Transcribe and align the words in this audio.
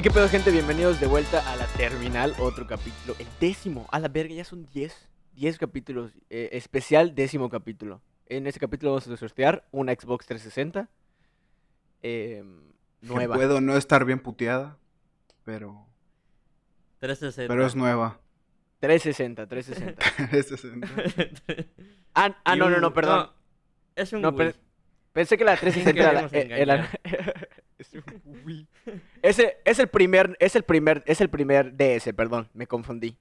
Hey, 0.00 0.04
qué 0.04 0.10
pedo, 0.12 0.28
gente. 0.30 0.50
Bienvenidos 0.50 0.98
de 0.98 1.06
vuelta 1.06 1.40
a 1.52 1.56
la 1.56 1.66
terminal. 1.66 2.34
Otro 2.38 2.66
capítulo. 2.66 3.14
El 3.18 3.26
décimo. 3.38 3.86
A 3.92 3.98
la 3.98 4.08
verga, 4.08 4.32
ya 4.34 4.44
son 4.46 4.64
10. 4.72 5.08
10 5.34 5.58
capítulos. 5.58 6.12
eh, 6.30 6.48
especial 6.52 7.14
décimo 7.14 7.50
capítulo. 7.50 8.00
En 8.24 8.46
este 8.46 8.58
capítulo 8.60 8.92
vamos 8.92 9.06
a 9.08 9.16
sortear 9.18 9.66
una 9.72 9.92
Xbox 9.92 10.24
360. 10.26 10.88
eh, 12.02 12.42
Que 13.02 13.06
nueva. 13.08 13.34
puedo 13.36 13.60
no 13.60 13.76
estar 13.76 14.06
bien 14.06 14.20
puteada, 14.20 14.78
pero, 15.44 15.86
360. 17.00 17.52
pero 17.52 17.66
es 17.66 17.76
nueva. 17.76 18.20
360, 18.78 19.46
360. 19.48 20.02
360. 20.30 20.88
Ah, 22.14 22.36
ah, 22.44 22.56
no, 22.56 22.70
no, 22.70 22.80
no, 22.80 22.94
perdón. 22.94 23.28
es 23.96 24.12
un 24.14 24.22
No, 24.22 24.30
Wii. 24.30 24.54
Pensé 25.12 25.36
que 25.36 25.44
la 25.44 25.56
360 25.58 26.00
era 26.10 26.12
la. 26.22 26.28
eh, 26.32 26.48
era- 26.62 26.90
es 27.78 27.92
un 27.92 28.02
Wii. 28.46 28.66
Ese 29.22 29.58
es 29.64 29.78
el 29.78 29.88
primer, 29.88 30.36
es 30.40 30.56
el 30.56 30.62
primer, 30.62 31.02
es 31.06 31.20
el 31.20 31.28
primer 31.30 31.76
DS, 31.76 32.12
perdón, 32.14 32.48
me 32.54 32.66
confundí. 32.66 33.16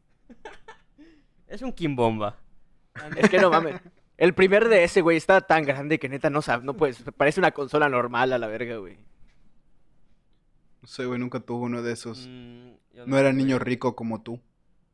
Es 1.48 1.62
un 1.62 1.73
Kimbomba. 1.73 2.38
Es 3.18 3.30
que 3.30 3.40
no 3.40 3.49
mames. 3.49 3.82
El 4.18 4.34
primer 4.34 4.68
DS, 4.68 5.02
güey, 5.02 5.18
está 5.18 5.41
tan 5.41 5.63
grande 5.63 5.98
que 5.98 6.09
neta 6.09 6.30
no 6.30 6.41
sabe, 6.41 6.66
no 6.66 6.76
puedes, 6.76 7.02
parece 7.16 7.40
una 7.40 7.52
consola 7.52 7.88
normal 7.88 8.34
a 8.34 8.38
la 8.38 8.48
verga, 8.48 8.77
güey. 8.77 8.98
No 10.82 10.88
sé, 10.88 11.05
güey, 11.05 11.20
nunca 11.20 11.40
tuve 11.40 11.66
uno 11.66 11.82
de 11.82 11.94
esos. 11.94 12.27
Mm, 12.27 12.71
No 13.05 13.18
era 13.18 13.32
niño 13.34 13.60
rico 13.60 13.96
como 13.96 14.21
tú. 14.21 14.40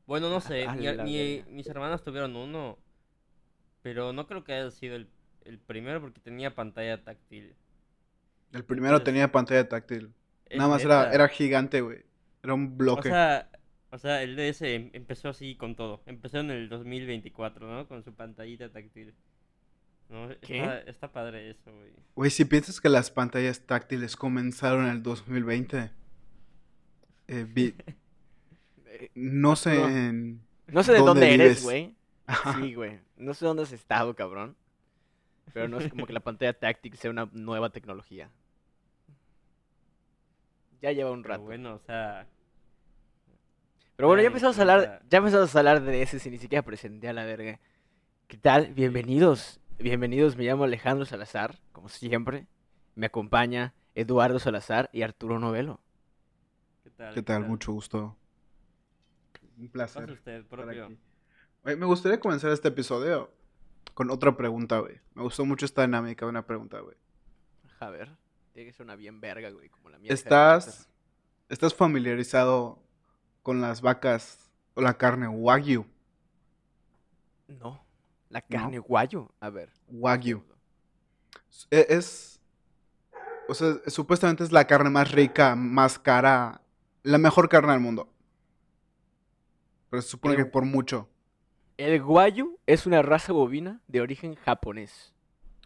Bueno, 0.07 0.29
no 0.29 0.41
sé. 0.41 0.67
Verga. 0.77 1.03
mis 1.03 1.67
hermanas 1.67 2.03
tuvieron 2.03 2.35
uno. 2.35 2.77
Pero 3.81 4.13
no 4.13 4.27
creo 4.27 4.43
que 4.43 4.53
haya 4.53 4.71
sido 4.71 4.95
el, 4.95 5.07
el 5.43 5.59
primero 5.59 6.01
porque 6.01 6.19
tenía 6.19 6.55
pantalla 6.55 7.03
táctil. 7.03 7.55
El 8.51 8.63
primero 8.63 8.95
Entonces, 8.95 9.13
tenía 9.13 9.31
pantalla 9.31 9.67
táctil. 9.69 10.11
Nada 10.53 10.69
más 10.69 10.83
era, 10.83 11.11
era 11.13 11.27
gigante, 11.27 11.81
güey. 11.81 12.03
Era 12.43 12.53
un 12.53 12.65
O 12.65 12.69
bloque. 12.69 13.09
sea, 13.09 13.49
o 13.91 13.97
sea, 13.97 14.21
el 14.21 14.35
DS 14.35 14.61
em- 14.75 14.89
empezó 14.93 15.29
así 15.29 15.55
con 15.55 15.75
todo. 15.75 16.01
Empezó 16.05 16.39
en 16.39 16.51
el 16.51 16.69
2024, 16.69 17.67
¿no? 17.67 17.87
Con 17.87 18.03
su 18.03 18.13
pantallita 18.13 18.69
táctil. 18.71 19.13
No, 20.09 20.29
¿Qué? 20.41 20.59
Está, 20.59 20.79
está 20.81 21.11
padre 21.11 21.49
eso, 21.49 21.73
güey. 21.73 21.91
Güey, 22.15 22.29
si 22.31 22.45
piensas 22.45 22.79
que 22.79 22.89
las 22.89 23.09
pantallas 23.09 23.61
táctiles 23.61 24.15
comenzaron 24.15 24.85
en 24.85 24.91
el 24.91 25.01
2020, 25.03 25.89
eh, 27.27 27.45
vi- 27.49 27.73
no 29.15 29.55
sé 29.55 29.71
Arturo. 29.71 29.89
en... 29.89 30.41
No 30.67 30.83
sé 30.83 30.91
de 30.93 30.99
¿Dónde 30.99 31.21
dónde 31.21 31.33
eres, 31.33 31.63
güey. 31.63 31.95
Sí, 32.59 32.73
güey. 32.75 32.99
No 33.17 33.33
sé 33.33 33.45
dónde 33.45 33.63
has 33.63 33.71
estado, 33.71 34.15
cabrón. 34.15 34.55
Pero 35.53 35.67
no 35.67 35.79
es 35.79 35.89
como 35.89 36.05
que 36.07 36.13
la 36.13 36.19
pantalla 36.21 36.53
táctil 36.53 36.95
sea 36.97 37.11
una 37.11 37.29
nueva 37.33 37.69
tecnología. 37.69 38.29
Ya 40.81 40.91
lleva 40.91 41.11
un 41.11 41.21
Pero 41.21 41.33
rato. 41.35 41.43
bueno, 41.45 41.75
o 41.75 41.79
sea. 41.79 42.27
Pero 43.95 44.07
bueno, 44.07 44.21
ya 44.21 44.27
empezamos 44.27 44.57
a 44.57 44.61
hablar, 44.61 45.01
ya 45.09 45.17
empezamos 45.19 45.55
a 45.55 45.59
hablar 45.59 45.81
de 45.81 46.01
ese 46.01 46.19
sin 46.19 46.33
ni 46.33 46.37
siquiera 46.37 46.63
presenté 46.63 47.07
a 47.07 47.13
la 47.13 47.23
verga. 47.25 47.59
¿Qué 48.27 48.37
tal? 48.37 48.73
Bienvenidos, 48.73 49.59
bienvenidos, 49.77 50.35
me 50.35 50.43
llamo 50.43 50.63
Alejandro 50.65 51.05
Salazar, 51.05 51.59
como 51.71 51.89
siempre. 51.89 52.47
Me 52.95 53.05
acompaña 53.05 53.73
Eduardo 53.93 54.39
Salazar 54.39 54.89
y 54.91 55.01
Arturo 55.03 55.39
Novelo. 55.39 55.79
¿Qué 56.83 56.89
tal? 56.91 57.13
¿Qué 57.13 57.21
tal? 57.21 57.47
Mucho 57.47 57.71
gusto. 57.71 58.17
Un 59.57 59.69
placer. 59.69 60.11
usted, 60.11 60.45
propio. 60.45 60.89
me 61.63 61.85
gustaría 61.85 62.19
comenzar 62.19 62.51
este 62.51 62.67
episodio 62.67 63.31
con 63.93 64.11
otra 64.11 64.35
pregunta, 64.35 64.79
güey. 64.79 64.99
Me 65.13 65.23
gustó 65.23 65.45
mucho 65.45 65.65
esta 65.65 65.83
dinámica 65.83 66.25
de 66.25 66.29
una 66.29 66.45
pregunta, 66.45 66.79
güey. 66.81 66.97
A 67.79 67.89
ver, 67.89 68.09
tiene 68.55 68.71
que 68.71 68.77
ser 68.77 68.85
una 68.85 68.95
bien 68.95 69.19
verga, 69.19 69.49
güey, 69.49 69.67
como 69.67 69.89
la 69.89 69.99
mía. 69.99 70.13
¿Estás, 70.13 70.87
¿Estás 71.49 71.75
familiarizado 71.75 72.79
con 73.43 73.59
las 73.59 73.81
vacas 73.81 74.49
o 74.75 74.81
la 74.81 74.97
carne 74.97 75.27
wagyu? 75.27 75.85
No, 77.49 77.85
la 78.29 78.39
carne 78.39 78.79
guayo. 78.79 79.29
A 79.41 79.49
ver. 79.49 79.73
Wagyu. 79.89 80.41
E- 81.69 81.85
Es, 81.89 82.39
o 83.49 83.53
sea, 83.53 83.75
supuestamente 83.87 84.45
es 84.45 84.53
la 84.53 84.65
carne 84.65 84.89
más 84.89 85.11
rica, 85.11 85.57
más 85.57 85.99
cara, 85.99 86.61
la 87.03 87.17
mejor 87.17 87.49
carne 87.49 87.73
del 87.73 87.81
mundo. 87.81 88.09
Pero 89.89 90.01
se 90.01 90.07
supone 90.07 90.37
que 90.37 90.45
por 90.45 90.63
mucho. 90.63 91.09
El 91.75 92.01
guayo 92.01 92.57
es 92.67 92.85
una 92.85 93.01
raza 93.01 93.33
bovina 93.33 93.81
de 93.89 93.99
origen 93.99 94.35
japonés. 94.35 95.13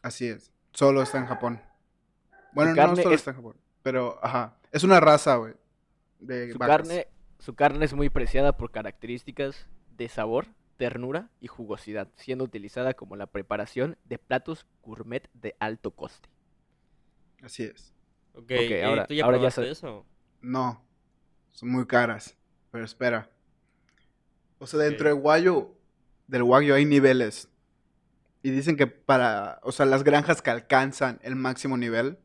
Así 0.01 0.27
es. 0.27 0.51
Solo 0.73 1.03
está 1.03 1.19
en 1.19 1.27
Japón. 1.27 1.68
Bueno, 2.53 2.71
no 2.71 2.75
carne 2.75 3.01
solo 3.03 3.15
es- 3.15 3.21
está 3.21 3.31
en 3.31 3.37
Japón. 3.37 3.55
Pero, 3.83 4.19
ajá. 4.23 4.57
Es 4.71 4.83
una 4.83 4.99
raza, 4.99 5.35
güey. 5.35 5.53
De 6.19 6.51
Su 6.51 6.57
vacas. 6.57 6.77
carne, 6.77 7.07
su 7.39 7.55
carne 7.55 7.85
es 7.85 7.93
muy 7.93 8.09
preciada 8.09 8.57
por 8.57 8.71
características 8.71 9.67
de 9.97 10.09
sabor, 10.09 10.47
ternura 10.77 11.29
y 11.41 11.47
jugosidad, 11.47 12.07
siendo 12.15 12.43
utilizada 12.45 12.93
como 12.93 13.15
la 13.15 13.27
preparación 13.27 13.97
de 14.05 14.17
platos 14.17 14.65
gourmet 14.81 15.29
de 15.33 15.55
alto 15.59 15.91
coste. 15.91 16.29
Así 17.43 17.63
es. 17.63 17.93
Ok, 18.33 18.43
Ok, 18.43 18.51
eh, 18.51 18.83
ahora- 18.83 19.05
¿tú 19.07 19.13
ya 19.13 19.25
ahora 19.25 19.37
ya 19.37 19.47
eso? 19.47 20.05
No. 20.41 20.83
Son 21.51 21.69
muy 21.69 21.85
caras. 21.87 22.35
Pero 22.71 22.85
espera. 22.85 23.29
O 24.59 24.67
sea, 24.67 24.79
dentro 24.79 25.09
del 25.09 25.17
Wagyu, 25.17 25.73
del 26.27 26.43
Wagyu 26.43 26.73
hay 26.75 26.85
niveles. 26.85 27.49
Y 28.43 28.51
dicen 28.51 28.77
que 28.77 28.87
para, 28.87 29.59
o 29.63 29.71
sea, 29.71 29.85
las 29.85 30.03
granjas 30.03 30.41
que 30.41 30.49
alcanzan 30.51 31.19
el 31.23 31.35
máximo 31.35 31.75
nivel, 31.77 32.19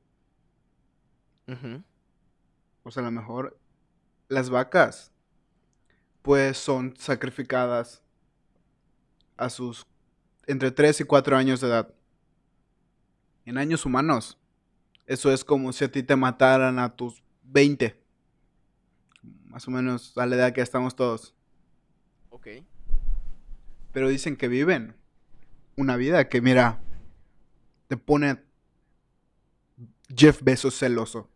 Sea, 1.46 3.02
a 3.02 3.06
lo 3.06 3.10
mejor 3.10 3.58
las 4.28 4.50
vacas, 4.50 5.12
pues 6.22 6.56
son 6.56 6.94
sacrificadas 6.96 8.02
a 9.36 9.50
sus 9.50 9.86
entre 10.46 10.70
3 10.70 11.00
y 11.00 11.04
4 11.04 11.36
años 11.36 11.60
de 11.60 11.68
edad. 11.68 11.94
En 13.44 13.58
años 13.58 13.84
humanos, 13.84 14.38
eso 15.06 15.32
es 15.32 15.44
como 15.44 15.72
si 15.72 15.84
a 15.84 15.92
ti 15.92 16.02
te 16.02 16.16
mataran 16.16 16.78
a 16.78 16.96
tus 16.96 17.22
20. 17.42 18.02
Más 19.46 19.68
o 19.68 19.70
menos 19.70 20.16
a 20.16 20.26
la 20.26 20.36
edad 20.36 20.52
que 20.52 20.60
estamos 20.60 20.96
todos. 20.96 21.34
Ok. 22.30 22.48
Pero 23.92 24.08
dicen 24.08 24.36
que 24.36 24.48
viven 24.48 24.96
una 25.76 25.96
vida 25.96 26.28
que, 26.28 26.40
mira, 26.40 26.80
te 27.88 27.96
pone 27.96 28.42
Jeff 30.14 30.42
Bezos 30.42 30.78
celoso. 30.78 31.30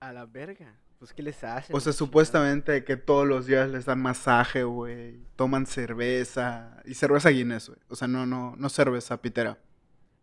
A 0.00 0.12
la 0.12 0.24
verga. 0.26 0.74
Pues, 0.98 1.12
¿qué 1.14 1.22
les 1.22 1.42
hacen? 1.44 1.74
O 1.74 1.80
sea, 1.80 1.92
Chingada. 1.92 1.98
supuestamente 1.98 2.84
que 2.84 2.96
todos 2.96 3.26
los 3.26 3.46
días 3.46 3.70
les 3.70 3.84
dan 3.86 4.00
masaje, 4.02 4.64
güey. 4.64 5.20
Toman 5.36 5.66
cerveza. 5.66 6.82
Y 6.84 6.94
cerveza 6.94 7.30
Guinness, 7.30 7.68
güey. 7.68 7.80
O 7.88 7.96
sea, 7.96 8.08
no, 8.08 8.26
no, 8.26 8.54
no 8.56 8.68
cerveza 8.68 9.20
pitera. 9.20 9.58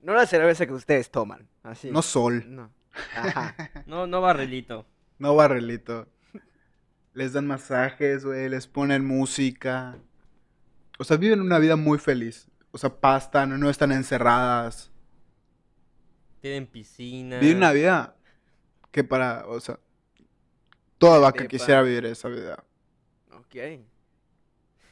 No 0.02 0.14
la 0.14 0.26
cerveza 0.26 0.66
que 0.66 0.74
ustedes 0.74 1.10
toman. 1.10 1.48
Así. 1.64 1.90
No 1.92 2.02
sol. 2.02 2.44
No. 2.48 2.72
Ajá. 3.16 3.56
No, 3.88 4.06
no 4.06 4.22
barrilito. 4.22 4.86
No 5.20 5.36
barrilito. 5.36 6.08
Les 7.14 7.34
dan 7.34 7.48
masajes, 7.48 8.26
güey. 8.26 8.50
Les 8.50 8.68
ponen 8.68 9.06
música. 9.06 9.98
O 11.00 11.04
sea, 11.04 11.18
viven 11.18 11.42
una 11.42 11.58
vida 11.60 11.76
muy 11.76 11.98
feliz. 12.00 12.48
O 12.72 12.78
sea, 12.78 12.90
pastan, 13.00 13.60
no 13.60 13.70
están 13.70 13.92
encerradas. 13.92 14.92
Tienen 16.42 16.68
piscina. 16.68 17.40
Viven 17.40 17.58
una 17.58 17.72
vida 17.72 18.17
que 18.92 19.04
para, 19.04 19.46
o 19.48 19.60
sea, 19.60 19.80
toda 20.98 21.20
vaca 21.20 21.42
Epa. 21.44 21.50
quisiera 21.50 21.82
vivir 21.82 22.06
esa 22.06 22.28
vida. 22.30 22.64
Ok. 23.32 23.56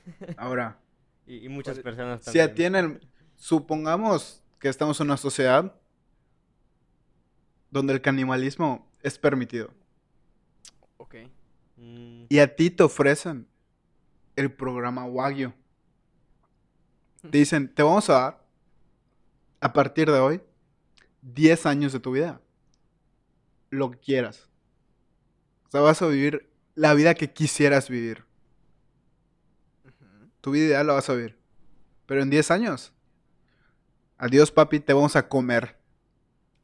Ahora, 0.38 0.80
Y, 1.27 1.45
y 1.45 1.50
muchas 1.50 1.75
¿Cuál- 1.75 1.83
personas 1.83 2.19
si 2.24 2.25
también. 2.38 2.56
tienen, 2.56 3.00
supongamos 3.36 4.44
que 4.59 4.69
estamos 4.69 5.00
en 5.00 5.07
una 5.07 5.18
sociedad 5.18 5.74
donde 7.71 7.94
el 7.94 8.01
canibalismo 8.01 8.88
es 9.01 9.18
permitido 9.18 9.71
Ok. 10.98 11.15
Mm, 11.77 12.25
y 12.30 12.39
a 12.39 12.56
ti 12.56 12.69
te 12.69 12.83
ofrecen 12.83 13.48
el 14.36 14.51
programa 14.53 15.06
Wagyu. 15.06 15.51
Te 17.31 17.38
dicen, 17.39 17.74
te 17.74 17.81
vamos 17.81 18.07
a 18.09 18.13
dar 18.13 18.45
a 19.59 19.74
partir 19.74 20.09
de 20.12 20.19
hoy 20.19 20.41
10 21.24 21.65
años 21.65 21.91
de 21.91 22.00
tu 22.00 22.12
vida. 22.12 22.39
Lo 23.75 23.92
que 23.92 24.00
quieras. 24.00 24.50
O 25.68 25.72
sea, 25.72 25.81
vas 25.81 26.01
a 26.01 26.07
vivir 26.07 26.50
la 26.75 26.94
vida 26.94 27.13
que 27.13 27.31
quisieras 27.31 27.89
vivir. 27.89 28.24
Tu 30.42 30.51
vida 30.51 30.66
ideal 30.66 30.88
la 30.88 30.94
vas 30.94 31.10
a 31.10 31.13
vivir. 31.13 31.38
Pero 32.06 32.22
en 32.22 32.30
10 32.30 32.51
años. 32.51 32.94
Adiós, 34.18 34.51
papi, 34.51 34.80
te 34.80 34.94
vamos 34.94 35.16
a 35.16 35.27
comer. 35.27 35.77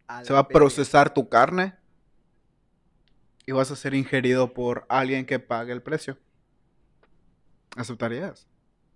A 0.08 0.24
Se 0.24 0.34
va 0.34 0.40
a 0.40 0.48
procesar 0.48 1.14
tu 1.14 1.28
carne. 1.30 1.76
Y 3.46 3.52
vas 3.52 3.72
a 3.72 3.76
ser 3.76 3.94
ingerido 3.94 4.54
por 4.54 4.86
alguien 4.88 5.26
que 5.26 5.40
pague 5.40 5.74
el 5.74 5.82
precio. 5.82 6.18
¿Aceptarías? 7.76 8.48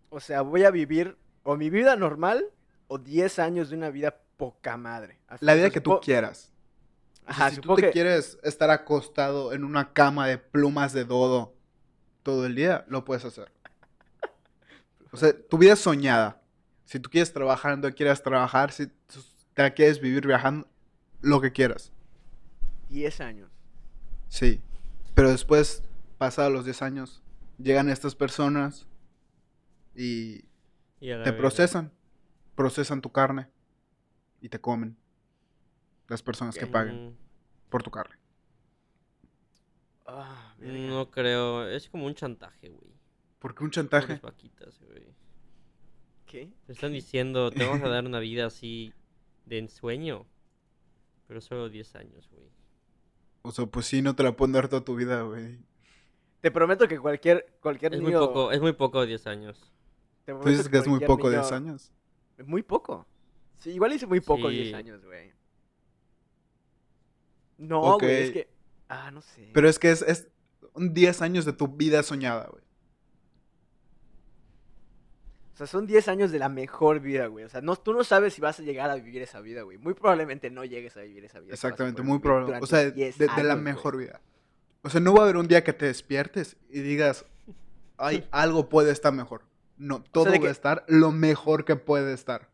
O 0.09 0.19
sea, 0.19 0.41
voy 0.41 0.63
a 0.63 0.71
vivir 0.71 1.17
o 1.43 1.57
mi 1.57 1.69
vida 1.69 1.95
normal 1.95 2.45
o 2.87 2.97
10 2.97 3.39
años 3.39 3.69
de 3.69 3.75
una 3.75 3.89
vida 3.89 4.21
poca 4.37 4.77
madre. 4.77 5.19
Así, 5.27 5.43
La 5.43 5.55
vida 5.55 5.69
que 5.69 5.81
tú 5.81 5.99
quieras. 6.01 6.53
Ajá, 7.25 7.49
si 7.51 7.61
tú 7.61 7.75
te 7.75 7.81
que- 7.83 7.91
quieres 7.91 8.37
estar 8.43 8.69
acostado 8.69 9.53
en 9.53 9.63
una 9.63 9.93
cama 9.93 10.27
de 10.27 10.37
plumas 10.37 10.93
de 10.93 11.05
dodo 11.05 11.53
todo 12.23 12.45
el 12.45 12.55
día, 12.55 12.85
lo 12.87 13.03
puedes 13.05 13.25
hacer. 13.25 13.51
O 15.11 15.17
sea, 15.17 15.33
tu 15.47 15.57
vida 15.57 15.73
es 15.73 15.79
soñada. 15.79 16.41
Si 16.85 16.99
tú 16.99 17.09
quieres 17.09 17.31
trabajar 17.33 17.71
donde 17.71 17.93
quieras 17.93 18.21
trabajar, 18.21 18.71
si 18.71 18.87
tú 18.87 19.21
te 19.53 19.61
la 19.61 19.71
quieres 19.73 19.99
vivir 19.99 20.27
viajando, 20.27 20.67
lo 21.21 21.39
que 21.41 21.51
quieras. 21.51 21.91
10 22.89 23.21
años. 23.21 23.49
Sí. 24.27 24.61
Pero 25.13 25.29
después, 25.31 25.81
pasados 26.17 26.51
los 26.51 26.65
10 26.65 26.81
años, 26.81 27.23
llegan 27.57 27.89
estas 27.89 28.13
personas 28.15 28.87
y 29.95 30.41
te 30.99 31.33
procesan. 31.33 31.91
Procesan 32.55 33.01
tu 33.01 33.11
carne 33.11 33.47
y 34.41 34.49
te 34.49 34.59
comen. 34.59 34.97
Las 36.07 36.21
personas 36.21 36.55
que 36.55 36.67
paguen 36.67 37.09
Mm, 37.09 37.15
por 37.69 37.83
tu 37.83 37.91
carne. 37.91 38.15
Ah. 40.05 40.55
No 40.59 41.09
creo, 41.09 41.67
es 41.67 41.89
como 41.89 42.05
un 42.05 42.13
chantaje, 42.15 42.69
güey. 42.69 42.93
¿Por 43.39 43.55
qué 43.55 43.63
un 43.63 43.71
chantaje? 43.71 44.19
vaquitas, 44.21 44.79
güey. 44.81 45.03
¿Qué? 46.25 46.51
Te 46.65 46.73
están 46.73 46.91
diciendo, 46.93 47.51
te 47.51 47.65
vamos 47.65 47.83
a 47.83 47.89
dar 47.89 48.05
una 48.05 48.19
vida 48.19 48.45
así 48.47 48.93
de 49.45 49.59
ensueño. 49.59 50.25
Pero 51.27 51.41
solo 51.41 51.69
10 51.69 51.95
años, 51.95 52.29
güey. 52.31 52.49
O 53.41 53.51
sea, 53.51 53.65
pues 53.65 53.85
sí, 53.87 54.01
no 54.01 54.15
te 54.15 54.23
la 54.23 54.35
pueden 54.35 54.53
dar 54.53 54.67
toda 54.67 54.83
tu 54.83 54.95
vida, 54.95 55.21
güey. 55.23 55.59
Te 56.41 56.51
prometo 56.51 56.87
que 56.87 56.99
cualquier, 56.99 57.57
cualquier 57.61 57.95
Es 57.95 58.01
muy 58.01 58.11
niño... 58.11 58.19
poco, 58.27 58.51
es 58.51 58.61
muy 58.61 58.73
poco 58.73 59.05
10 59.05 59.25
años. 59.27 59.71
te 60.25 60.33
Tú 60.33 60.49
dices 60.49 60.69
que 60.69 60.77
es 60.77 60.87
muy 60.87 60.99
poco, 60.99 61.29
niño- 61.29 61.41
10 61.41 61.51
años. 61.51 61.91
Muy 62.45 62.61
poco. 62.63 63.07
Sí, 63.57 63.71
igual 63.71 63.93
hice 63.93 64.05
muy 64.05 64.19
poco 64.19 64.49
10 64.49 64.67
Sí. 64.69 64.73
años, 64.73 65.03
güey. 65.05 65.31
No, 67.57 67.97
güey, 67.97 68.23
es 68.23 68.31
que... 68.31 68.47
Ah, 68.89 69.11
no 69.11 69.21
sé. 69.21 69.49
Pero 69.53 69.67
es 69.69 69.79
que 69.79 69.91
es, 69.91 70.01
es 70.03 70.27
un 70.73 70.93
10 70.93 71.21
años 71.21 71.45
de 71.45 71.53
tu 71.53 71.67
vida 71.67 72.03
soñada, 72.03 72.47
güey. 72.51 72.63
O 75.53 75.57
sea, 75.57 75.67
son 75.67 75.87
10 75.87 76.09
años 76.09 76.31
de 76.31 76.39
la 76.39 76.49
mejor 76.49 76.99
vida, 76.99 77.27
güey. 77.27 77.45
O 77.45 77.49
sea, 77.49 77.61
no, 77.61 77.77
tú 77.77 77.93
no 77.93 78.03
sabes 78.03 78.33
si 78.33 78.41
vas 78.41 78.59
a 78.59 78.63
llegar 78.63 78.89
a 78.89 78.95
vivir 78.95 79.21
esa 79.21 79.39
vida, 79.39 79.61
güey. 79.61 79.77
Muy 79.77 79.93
probablemente 79.93 80.49
no 80.49 80.65
llegues 80.65 80.97
a 80.97 81.01
vivir 81.01 81.23
esa 81.23 81.39
vida. 81.39 81.53
Exactamente, 81.53 82.01
muy 82.01 82.19
probable. 82.19 82.59
O 82.61 82.65
sea, 82.65 82.79
de, 82.79 82.91
10 82.91 83.17
de 83.17 83.27
la 83.27 83.53
güey. 83.53 83.63
mejor 83.63 83.95
vida. 83.95 84.19
O 84.81 84.89
sea, 84.89 84.99
no 84.99 85.13
va 85.13 85.21
a 85.21 85.23
haber 85.23 85.37
un 85.37 85.47
día 85.47 85.63
que 85.63 85.71
te 85.71 85.85
despiertes 85.85 86.57
y 86.69 86.81
digas, 86.81 87.25
ay, 87.97 88.27
algo 88.31 88.67
puede 88.67 88.91
estar 88.91 89.13
mejor. 89.13 89.43
No, 89.77 90.03
todo 90.03 90.25
de 90.25 90.31
va 90.31 90.39
que- 90.39 90.47
a 90.49 90.51
estar 90.51 90.83
lo 90.89 91.11
mejor 91.13 91.63
que 91.63 91.77
puede 91.77 92.13
estar. 92.13 92.49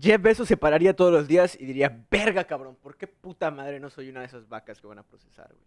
Jeff 0.00 0.20
Bezos 0.20 0.48
se 0.48 0.56
pararía 0.56 0.94
todos 0.96 1.12
los 1.12 1.28
días 1.28 1.56
y 1.60 1.66
diría, 1.66 2.04
verga, 2.10 2.44
cabrón, 2.44 2.76
¿por 2.82 2.96
qué 2.96 3.06
puta 3.06 3.50
madre 3.50 3.78
no 3.78 3.90
soy 3.90 4.08
una 4.08 4.20
de 4.20 4.26
esas 4.26 4.48
vacas 4.48 4.80
que 4.80 4.86
van 4.86 4.98
a 4.98 5.02
procesar, 5.06 5.48
güey? 5.48 5.64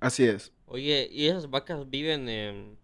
Así 0.00 0.24
es. 0.24 0.52
Oye, 0.66 1.08
¿y 1.10 1.26
esas 1.26 1.50
vacas 1.50 1.88
viven 1.90 2.76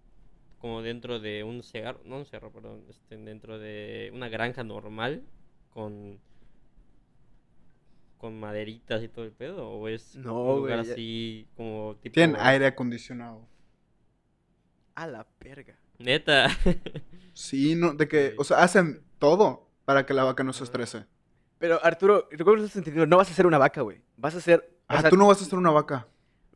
como 0.58 0.82
dentro 0.82 1.20
de 1.20 1.44
un 1.44 1.62
cerro? 1.62 2.00
No 2.04 2.16
un 2.16 2.26
cerro, 2.26 2.50
perdón. 2.52 2.84
Este, 2.88 3.16
dentro 3.16 3.58
de 3.58 4.10
una 4.14 4.28
granja 4.28 4.64
normal 4.64 5.22
con 5.70 6.19
con 8.19 8.38
maderitas 8.38 9.02
y 9.02 9.08
todo 9.08 9.25
el 9.25 9.32
pedo 9.32 9.66
o 9.70 9.88
es 9.88 10.14
No, 10.16 10.34
un 10.42 10.56
lugar 10.60 10.76
güey, 10.76 10.87
ya- 10.88 10.92
así 10.92 11.48
como 11.56 11.96
tipo 12.02 12.12
Tienen 12.12 12.37
aire 12.38 12.66
acondicionado. 12.66 13.48
A 14.94 15.06
la 15.06 15.26
verga. 15.40 15.78
neta 15.98 16.48
Sí, 17.32 17.75
no, 17.76 17.94
de 17.94 18.08
que, 18.08 18.34
o 18.37 18.44
sea, 18.44 18.58
hacen 18.58 19.02
todo 19.19 19.69
para 19.90 20.06
que 20.06 20.14
la 20.14 20.22
vaca 20.22 20.44
no 20.44 20.52
se 20.52 20.62
estrese. 20.62 21.04
Pero, 21.58 21.84
Arturo, 21.84 22.28
recuerdo 22.31 22.60
que 22.60 22.66
estás 22.66 22.76
entendiendo, 22.76 23.06
no 23.08 23.16
vas 23.16 23.28
a 23.28 23.34
ser 23.34 23.44
una 23.44 23.58
vaca, 23.58 23.81
güey. 23.81 24.00
Vas 24.16 24.37
a 24.37 24.40
ser... 24.40 24.60
o 24.82 24.84
Ah, 24.87 25.00
sea, 25.00 25.10
tú 25.10 25.16
no 25.16 25.26
vas 25.26 25.42
a 25.42 25.44
ser 25.44 25.58
una 25.58 25.72
vaca. 25.72 26.06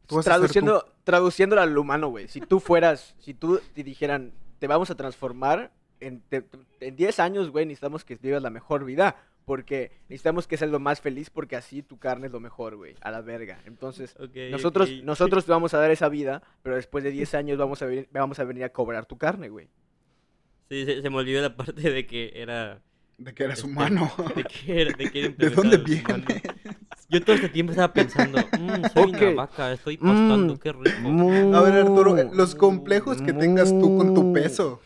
Tú 0.07 0.15
vas 0.15 0.25
a 0.29 0.31
ser 0.31 0.35
tú. 0.35 0.39
traduciendo, 0.41 0.87
traduciéndolo 1.03 1.61
al 1.63 1.77
humano, 1.77 2.09
güey. 2.11 2.29
Si 2.29 2.41
tú 2.41 2.61
fueras, 2.61 3.17
si 3.19 3.35
tú 3.35 3.61
te 3.75 3.83
dijeran, 3.83 4.33
te 4.61 4.69
vamos 4.69 4.89
a 4.91 4.95
transformar, 4.95 5.73
en, 5.99 6.21
te- 6.21 6.43
te- 6.43 6.59
en 6.87 6.95
10 6.95 7.19
años, 7.19 7.51
güey, 7.51 7.67
necesitamos 7.67 8.05
que 8.05 8.15
vivas 8.15 8.41
la 8.41 8.51
mejor 8.51 8.85
vida. 8.85 9.17
Porque 9.47 9.91
necesitamos 10.09 10.47
que 10.47 10.57
seas 10.57 10.71
lo 10.71 10.79
más 10.79 11.01
feliz, 11.01 11.29
porque 11.29 11.57
así 11.57 11.83
tu 11.83 11.99
carne 11.99 12.29
es 12.29 12.33
lo 12.33 12.39
mejor, 12.39 12.77
güey. 12.77 12.95
A 13.01 13.11
la 13.11 13.21
verga. 13.21 13.61
Entonces, 13.67 14.15
Ok, 14.21 14.31
nosotros, 14.51 14.89
nosotros 15.03 15.45
te 15.45 15.51
vamos 15.53 15.75
a 15.75 15.79
dar 15.79 15.91
esa 15.91 16.09
vida, 16.09 16.41
pero 16.63 16.77
después 16.77 17.03
de 17.03 17.11
10 17.11 17.35
años 17.35 17.59
vamos 17.59 17.83
a, 17.83 17.87
venir, 17.87 18.09
vamos 18.13 18.39
a 18.39 18.45
venir 18.45 18.63
a 18.65 18.71
cobrar 18.71 19.05
tu 19.05 19.19
carne, 19.19 19.49
güey. 19.51 19.69
sí 20.71 20.87
se, 20.87 21.03
se 21.03 21.11
me 21.11 21.17
olvidó 21.17 21.43
la 21.43 21.55
parte 21.57 21.91
de 21.91 22.07
que 22.07 22.33
era 22.37 22.81
De 23.19 23.33
que 23.35 23.45
eres 23.45 23.59
este, 23.59 23.71
humano. 23.71 24.11
de 24.37 24.45
que 24.45 24.81
era 24.83 24.97
de 24.97 25.11
que 25.11 25.25
era 25.25 25.35
¿De 25.39 25.51
dónde 25.51 25.77
vienes? 25.79 26.43
yo 27.09 27.23
todo 27.23 27.37
este 27.37 27.49
tiempo 27.49 27.73
estaba 27.73 27.93
pensando 27.93 28.39
"Mm, 28.59 28.85
soy 28.93 29.11
una 29.13 29.31
vaca 29.43 29.73
estoy 29.73 29.97
pastando 29.99 30.55
Mm. 30.55 30.59
qué 30.59 30.73
rico 30.73 31.57
A 31.57 31.61
ver, 31.63 31.75
Arturo, 31.75 32.19
eh, 32.19 32.29
los 32.33 32.55
complejos 32.55 33.23
que 33.23 33.33
tengas 33.33 33.71
tú 33.71 33.97
con 33.97 34.15
tu 34.15 34.23
Mm. 34.25 34.33
peso 34.33 34.81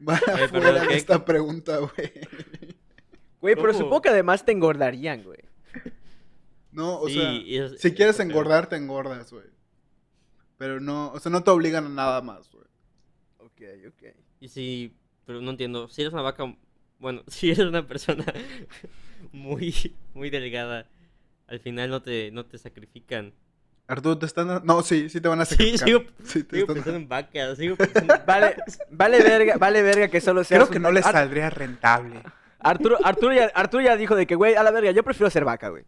van 0.00 0.20
Oye, 0.32 0.44
afuera 0.44 0.72
de 0.82 0.88
¿qué- 0.88 0.94
esta 0.96 1.24
pregunta, 1.24 1.78
güey. 1.78 2.12
Güey, 3.40 3.56
pero 3.56 3.72
supongo 3.74 4.02
que 4.02 4.08
además 4.10 4.44
te 4.44 4.52
engordarían, 4.52 5.22
güey. 5.24 5.40
No, 6.70 7.00
o 7.00 7.08
Sí, 7.08 7.14
sea, 7.14 7.32
es- 7.64 7.80
si 7.80 7.92
quieres 7.92 8.18
engordar, 8.20 8.68
te 8.68 8.76
engordas, 8.76 9.30
güey. 9.32 9.46
Pero 10.58 10.80
no, 10.80 11.10
o 11.12 11.18
sea, 11.20 11.30
no 11.32 11.42
te 11.42 11.50
obligan 11.50 11.86
a 11.86 11.88
nada 11.88 12.20
más, 12.22 12.48
güey. 12.50 12.64
Ok, 13.38 13.62
ok. 13.88 14.14
Y 14.40 14.48
si, 14.48 14.96
pero 15.24 15.40
no 15.40 15.50
entiendo, 15.50 15.88
si 15.88 16.02
eres 16.02 16.12
una 16.12 16.22
vaca, 16.22 16.44
bueno, 16.98 17.22
si 17.28 17.50
eres 17.50 17.66
una 17.66 17.86
persona 17.86 18.24
muy, 19.32 19.94
muy 20.14 20.30
delgada, 20.30 20.86
al 21.48 21.60
final 21.60 21.90
no 21.90 22.02
te, 22.02 22.30
no 22.32 22.44
te 22.46 22.58
sacrifican. 22.58 23.32
Arturo, 23.86 24.16
te 24.16 24.24
están... 24.26 24.48
dando- 24.48 24.64
No, 24.64 24.82
sí, 24.82 25.08
sí 25.10 25.20
te 25.20 25.28
van 25.28 25.40
a 25.40 25.44
Sí, 25.44 25.54
sacrificar. 25.76 25.88
sigo- 25.88 26.04
Sí, 26.24 26.42
te 26.44 26.56
Sigo 26.56 26.62
están- 26.62 26.74
pensando 26.74 26.96
en 27.00 27.08
vacas, 27.08 27.58
sigo 27.58 27.76
pensando 27.76 28.14
en 28.14 28.20
Vale, 28.26 28.56
vale 28.90 29.22
verga, 29.22 29.56
vale 29.58 29.82
verga 29.82 30.08
que 30.08 30.20
solo 30.22 30.42
seas 30.42 30.60
Creo 30.60 30.70
que 30.70 30.78
un- 30.78 30.82
no 30.84 30.90
le 30.92 31.00
Ar- 31.00 31.12
saldría 31.12 31.50
rentable. 31.50 32.22
Arturo, 32.60 32.96
Arturo, 33.04 33.34
ya, 33.34 33.50
Arturo 33.54 33.82
ya 33.84 33.94
dijo 33.96 34.16
de 34.16 34.26
que, 34.26 34.36
güey, 34.36 34.54
a 34.54 34.62
la 34.62 34.70
verga, 34.70 34.90
yo 34.92 35.02
prefiero 35.02 35.28
ser 35.28 35.44
vaca, 35.44 35.68
güey. 35.68 35.84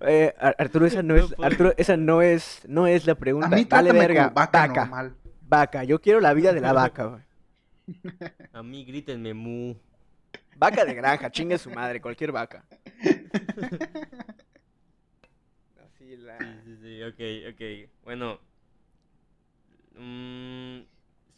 Eh, 0.00 0.34
Ar- 0.38 0.56
Arturo, 0.58 0.86
esa 0.86 1.02
no 1.02 1.14
No 1.14 1.20
es, 1.24 1.34
puedo. 1.34 1.46
Arturo, 1.46 1.74
esa 1.76 1.96
no 1.98 2.22
es, 2.22 2.62
no 2.66 2.86
es 2.86 3.06
la 3.06 3.14
pregunta. 3.16 3.48
A 3.48 3.50
mí 3.50 3.66
vale 3.68 3.92
verga, 3.92 4.30
vaca, 4.30 4.66
vaca, 4.68 4.80
normal. 4.86 5.14
vaca. 5.42 5.84
Yo 5.84 6.00
quiero 6.00 6.20
la 6.20 6.32
vida 6.32 6.54
de 6.54 6.62
la 6.62 6.72
vaca, 6.72 7.04
güey. 7.04 7.20
A 8.52 8.62
mí 8.62 8.84
grítenme 8.84 9.34
mu. 9.34 9.74
Vaca 10.56 10.84
de 10.84 10.94
granja, 10.94 11.30
chingue 11.30 11.58
su 11.58 11.70
madre, 11.70 12.00
cualquier 12.00 12.32
vaca. 12.32 12.64
Así 15.84 16.16
la... 16.16 16.38
Sí, 16.38 16.46
sí, 16.64 16.76
sí, 16.82 17.02
ok, 17.02 17.20
ok. 17.54 17.62
Bueno. 18.04 18.40
mm, 19.96 20.80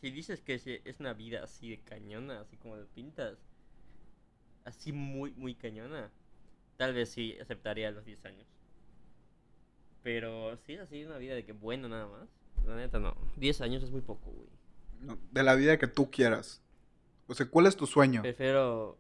si 0.00 0.10
dices 0.10 0.42
que 0.42 0.54
es, 0.54 0.66
es 0.66 0.98
una 0.98 1.12
vida 1.12 1.44
así 1.44 1.70
de 1.70 1.78
cañona, 1.78 2.40
así 2.40 2.56
como 2.56 2.74
lo 2.76 2.86
pintas, 2.88 3.38
así 4.64 4.92
muy, 4.92 5.32
muy 5.34 5.54
cañona, 5.54 6.10
tal 6.76 6.92
vez 6.92 7.10
sí 7.10 7.38
aceptaría 7.40 7.92
los 7.92 8.04
10 8.04 8.24
años. 8.24 8.48
Pero 10.02 10.56
si 10.56 10.72
es 10.74 10.80
así 10.80 11.04
una 11.04 11.18
vida 11.18 11.34
de 11.36 11.44
que 11.44 11.52
bueno 11.52 11.88
nada 11.88 12.08
más, 12.08 12.28
la 12.66 12.74
neta 12.74 12.98
no. 12.98 13.16
10 13.36 13.60
años 13.60 13.82
es 13.84 13.92
muy 13.92 14.00
poco, 14.00 14.32
güey. 14.32 14.48
No, 15.02 15.18
de 15.30 15.42
la 15.42 15.54
vida 15.54 15.78
que 15.78 15.88
tú 15.88 16.10
quieras. 16.10 16.62
O 17.26 17.34
sea, 17.34 17.46
¿cuál 17.46 17.66
es 17.66 17.76
tu 17.76 17.86
sueño? 17.86 18.22
Prefiero... 18.22 18.96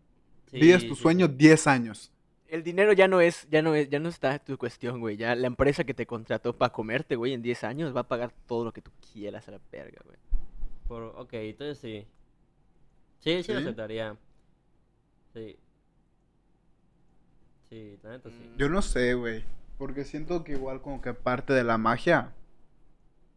sí, 0.50 0.58
Vives 0.58 0.86
tu 0.86 0.94
sí, 0.94 1.02
sueño 1.02 1.26
sí. 1.26 1.34
10 1.36 1.66
años. 1.66 2.12
El 2.48 2.62
dinero 2.62 2.92
ya 2.92 3.08
no 3.08 3.20
es, 3.20 3.48
ya 3.50 3.62
no 3.62 3.74
es, 3.74 3.88
ya 3.88 3.98
no 3.98 4.08
está 4.10 4.38
tu 4.38 4.58
cuestión, 4.58 5.00
güey. 5.00 5.16
Ya 5.16 5.34
la 5.34 5.46
empresa 5.46 5.84
que 5.84 5.94
te 5.94 6.06
contrató 6.06 6.52
para 6.56 6.72
comerte, 6.72 7.16
güey, 7.16 7.32
en 7.32 7.40
10 7.42 7.64
años 7.64 7.96
va 7.96 8.00
a 8.00 8.08
pagar 8.08 8.32
todo 8.46 8.64
lo 8.64 8.72
que 8.72 8.82
tú 8.82 8.90
quieras 9.12 9.48
a 9.48 9.52
la 9.52 9.60
verga, 9.70 10.02
güey. 10.04 10.18
Por, 10.86 11.04
ok, 11.16 11.32
entonces 11.34 11.78
sí. 11.78 12.06
Sí, 13.20 13.42
sí, 13.42 13.52
lo 13.52 13.60
¿Sí? 13.60 13.64
aceptaría. 13.64 14.16
Sí. 15.32 15.56
Sí, 17.70 17.98
la 18.02 18.10
neta 18.10 18.28
sí. 18.28 18.52
Yo 18.58 18.68
no 18.68 18.82
sé, 18.82 19.14
güey. 19.14 19.44
Porque 19.78 20.04
siento 20.04 20.44
que 20.44 20.52
igual 20.52 20.82
como 20.82 21.00
que 21.00 21.14
parte 21.14 21.54
de 21.54 21.64
la 21.64 21.78
magia 21.78 22.32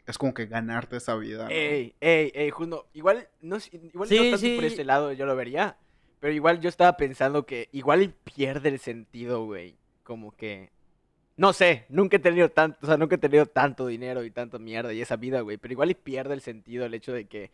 es 0.07 0.17
como 0.17 0.33
que 0.33 0.45
ganarte 0.45 0.97
esa 0.97 1.15
vida. 1.15 1.45
¿no? 1.45 1.49
Ey, 1.51 1.95
ey, 1.99 2.31
ey, 2.35 2.49
Juno, 2.51 2.85
igual 2.93 3.27
no, 3.41 3.57
igual 3.71 4.07
Sí, 4.09 4.15
no 4.17 4.23
tanto 4.23 4.37
sí. 4.37 4.55
por 4.55 4.65
este 4.65 4.83
lado 4.85 5.11
yo 5.13 5.25
lo 5.25 5.35
vería, 5.35 5.77
pero 6.19 6.33
igual 6.33 6.59
yo 6.61 6.69
estaba 6.69 6.95
pensando 6.97 7.45
que 7.45 7.69
igual 7.71 8.13
pierde 8.23 8.69
el 8.69 8.79
sentido, 8.79 9.45
güey, 9.45 9.75
como 10.03 10.35
que 10.35 10.69
no 11.37 11.51
sé, 11.51 11.85
nunca 11.89 12.15
he 12.15 12.19
tenido 12.19 12.49
tanto, 12.49 12.77
o 12.81 12.85
sea, 12.85 12.95
nunca 12.97 13.15
he 13.15 13.17
tenido 13.17 13.45
tanto 13.45 13.87
dinero 13.87 14.23
y 14.23 14.31
tanta 14.31 14.57
mierda 14.57 14.93
y 14.93 15.01
esa 15.01 15.17
vida, 15.17 15.41
güey, 15.41 15.57
pero 15.57 15.73
igual 15.73 15.91
y 15.91 15.95
pierde 15.95 16.33
el 16.33 16.41
sentido 16.41 16.85
el 16.85 16.93
hecho 16.93 17.11
de 17.11 17.25
que 17.25 17.51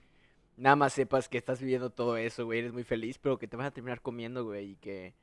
nada 0.56 0.76
más 0.76 0.94
sepas 0.94 1.28
que 1.30 1.38
estás 1.40 1.60
viviendo 1.60 1.90
todo 1.90 2.16
eso, 2.18 2.46
güey, 2.46 2.60
eres 2.60 2.74
muy 2.74 2.84
feliz, 2.84 3.18
pero 3.18 3.40
que 3.40 3.48
te 3.48 3.58
vas 3.58 3.66
a 3.68 3.72
terminar 3.72 4.02
comiendo, 4.02 4.44
güey, 4.46 4.72
y 4.72 4.76
que 4.76 5.14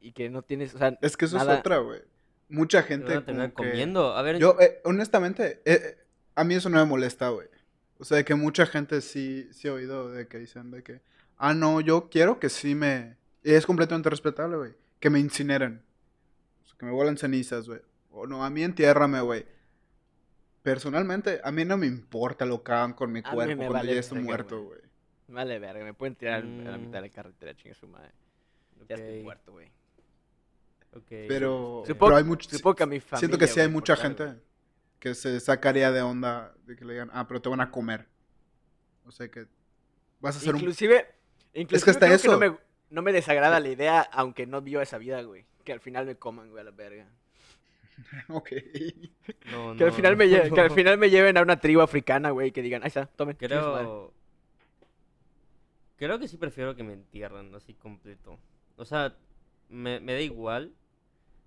y 0.00 0.12
que 0.12 0.28
no 0.30 0.42
tienes, 0.42 0.74
o 0.74 0.78
sea, 0.78 0.96
Es 1.02 1.16
que 1.16 1.24
eso 1.26 1.36
nada- 1.36 1.54
es 1.54 1.60
otra, 1.60 1.78
güey. 1.78 2.00
Mucha 2.48 2.82
Te 2.82 2.88
gente 2.88 3.08
van 3.08 3.16
a 3.18 3.24
terminar 3.26 3.52
como 3.52 3.64
que- 3.66 3.70
comiendo. 3.72 4.12
A 4.16 4.22
ver, 4.22 4.38
Yo, 4.38 4.56
eh, 4.60 4.80
honestamente, 4.84 5.60
eh, 5.64 5.80
eh, 5.82 5.96
a 6.38 6.44
mí 6.44 6.54
eso 6.54 6.68
no 6.68 6.78
me 6.78 6.84
molesta, 6.84 7.28
güey. 7.30 7.48
O 7.98 8.04
sea, 8.04 8.22
que 8.24 8.34
mucha 8.34 8.64
gente 8.66 9.00
sí, 9.00 9.48
sí 9.52 9.68
he 9.68 9.70
oído 9.70 10.10
de 10.10 10.28
que 10.28 10.38
dicen 10.38 10.70
de 10.70 10.82
que, 10.82 11.00
ah, 11.36 11.52
no, 11.54 11.80
yo 11.80 12.08
quiero 12.10 12.38
que 12.38 12.48
sí 12.48 12.74
me... 12.74 13.16
y 13.42 13.52
es 13.52 13.66
completamente 13.66 14.08
respetable, 14.10 14.56
güey. 14.56 14.72
Que 15.00 15.10
me 15.10 15.18
incineren. 15.18 15.82
que 16.78 16.86
me 16.86 16.92
vuelan 16.92 17.16
cenizas, 17.18 17.66
güey. 17.68 17.80
O 18.10 18.26
no, 18.26 18.44
a 18.44 18.50
mí 18.50 18.62
entiérrame, 18.62 19.20
güey. 19.20 19.44
Personalmente, 20.62 21.40
a 21.42 21.50
mí 21.50 21.64
no 21.64 21.76
me 21.76 21.86
importa 21.86 22.44
lo 22.44 22.62
que 22.62 22.72
hagan 22.72 22.92
con 22.92 23.10
mi 23.12 23.20
A 23.20 23.30
cuerpo 23.30 23.56
cuando 23.56 23.72
vale 23.74 23.94
ya 23.94 24.00
esté 24.00 24.14
verga, 24.14 24.26
muerto, 24.28 24.62
güey. 24.64 24.80
Vale, 25.28 25.58
verga, 25.58 25.84
me 25.84 25.94
pueden 25.94 26.14
tirar 26.14 26.34
a 26.42 26.44
la 26.44 26.78
mitad 26.78 26.92
de 26.92 27.00
Mm. 27.00 27.02
la 27.02 27.08
carretera, 27.10 27.54
chingue 27.56 27.74
su 27.74 27.86
madre. 27.88 28.10
Ya 28.88 28.94
estoy 28.96 29.22
muerto, 29.22 29.52
güey. 29.52 29.68
ok, 30.94 31.04
Pero, 31.28 31.82
Supongo- 31.86 32.06
pero 32.06 32.16
hay 32.16 32.24
mucho, 32.24 32.48
Supongo 32.50 32.76
que 32.76 32.82
a 32.82 32.86
mi 32.86 33.00
familia. 33.00 33.18
siento 33.18 33.38
que 33.38 33.46
sí 33.46 33.60
hay 33.60 33.68
mucha 33.68 33.96
gente. 33.96 34.34
Que 34.98 35.14
se 35.14 35.38
sacaría 35.40 35.92
de 35.92 36.02
onda 36.02 36.54
de 36.66 36.76
que 36.76 36.84
le 36.84 36.94
digan, 36.94 37.10
ah, 37.12 37.26
pero 37.28 37.40
te 37.40 37.48
van 37.48 37.60
a 37.60 37.70
comer. 37.70 38.06
O 39.06 39.10
sea 39.12 39.30
que 39.30 39.46
vas 40.20 40.34
a 40.36 40.38
hacer 40.38 40.54
un... 40.54 40.60
Inclusive, 40.60 41.06
inclusive 41.54 41.90
hasta 41.90 42.06
creo 42.06 42.16
eso- 42.16 42.32
no, 42.32 42.38
me, 42.38 42.56
no 42.90 43.02
me 43.02 43.12
desagrada 43.12 43.60
la 43.60 43.68
idea, 43.68 44.00
aunque 44.00 44.46
no 44.46 44.60
viva 44.60 44.82
esa 44.82 44.98
vida, 44.98 45.22
güey. 45.22 45.46
Que 45.64 45.72
al 45.72 45.80
final 45.80 46.06
me 46.06 46.16
coman, 46.16 46.50
güey, 46.50 46.60
a 46.60 46.64
la 46.64 46.70
verga. 46.72 47.06
Ok. 48.28 48.50
no, 49.52 49.76
Que 49.76 49.84
al 49.84 49.90
no, 49.90 49.92
final 49.92 50.16
me, 50.16 50.26
lle- 50.26 50.52
que 50.54 50.60
al 50.60 50.70
final 50.70 50.98
me 50.98 51.10
lleven 51.10 51.36
a 51.36 51.42
una 51.42 51.58
tribu 51.60 51.80
africana, 51.80 52.30
güey, 52.30 52.52
que 52.52 52.62
digan, 52.62 52.82
ahí 52.82 52.88
está, 52.88 53.06
tomen. 53.06 53.36
chingue 53.36 53.56
su 53.56 53.60
madre". 53.66 53.84
Creo. 53.84 54.14
Creo 55.96 56.18
que 56.18 56.28
sí 56.28 56.36
prefiero 56.36 56.76
que 56.76 56.84
me 56.84 56.92
entierren 56.92 57.52
así 57.54 57.74
completo. 57.74 58.38
O 58.76 58.84
sea, 58.84 59.16
me, 59.68 59.98
me 60.00 60.12
da 60.12 60.20
igual. 60.20 60.72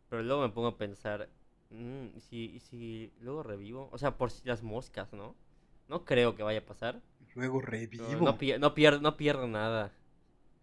Pero 0.10 0.24
luego 0.24 0.42
me 0.42 0.50
pongo 0.54 0.68
a 0.68 0.78
pensar. 0.78 1.30
Mm, 1.72 2.18
¿y 2.18 2.22
si, 2.22 2.38
y 2.56 2.60
si 2.60 3.12
luego 3.22 3.44
revivo? 3.44 3.90
O 3.92 3.98
sea, 3.98 4.18
por 4.18 4.32
si 4.32 4.48
las 4.48 4.62
moscas, 4.64 5.12
¿no? 5.14 5.36
No 5.88 6.06
creo 6.06 6.36
que 6.36 6.44
vaya 6.44 6.60
a 6.60 6.66
pasar. 6.66 7.02
Luego 7.36 7.62
revivo. 7.62 8.06
no, 8.22 8.38
pier- 8.38 8.60
no, 8.60 8.74
pierdo, 8.74 9.00
no 9.02 9.18
pierdo 9.18 9.48
nada. 9.48 9.92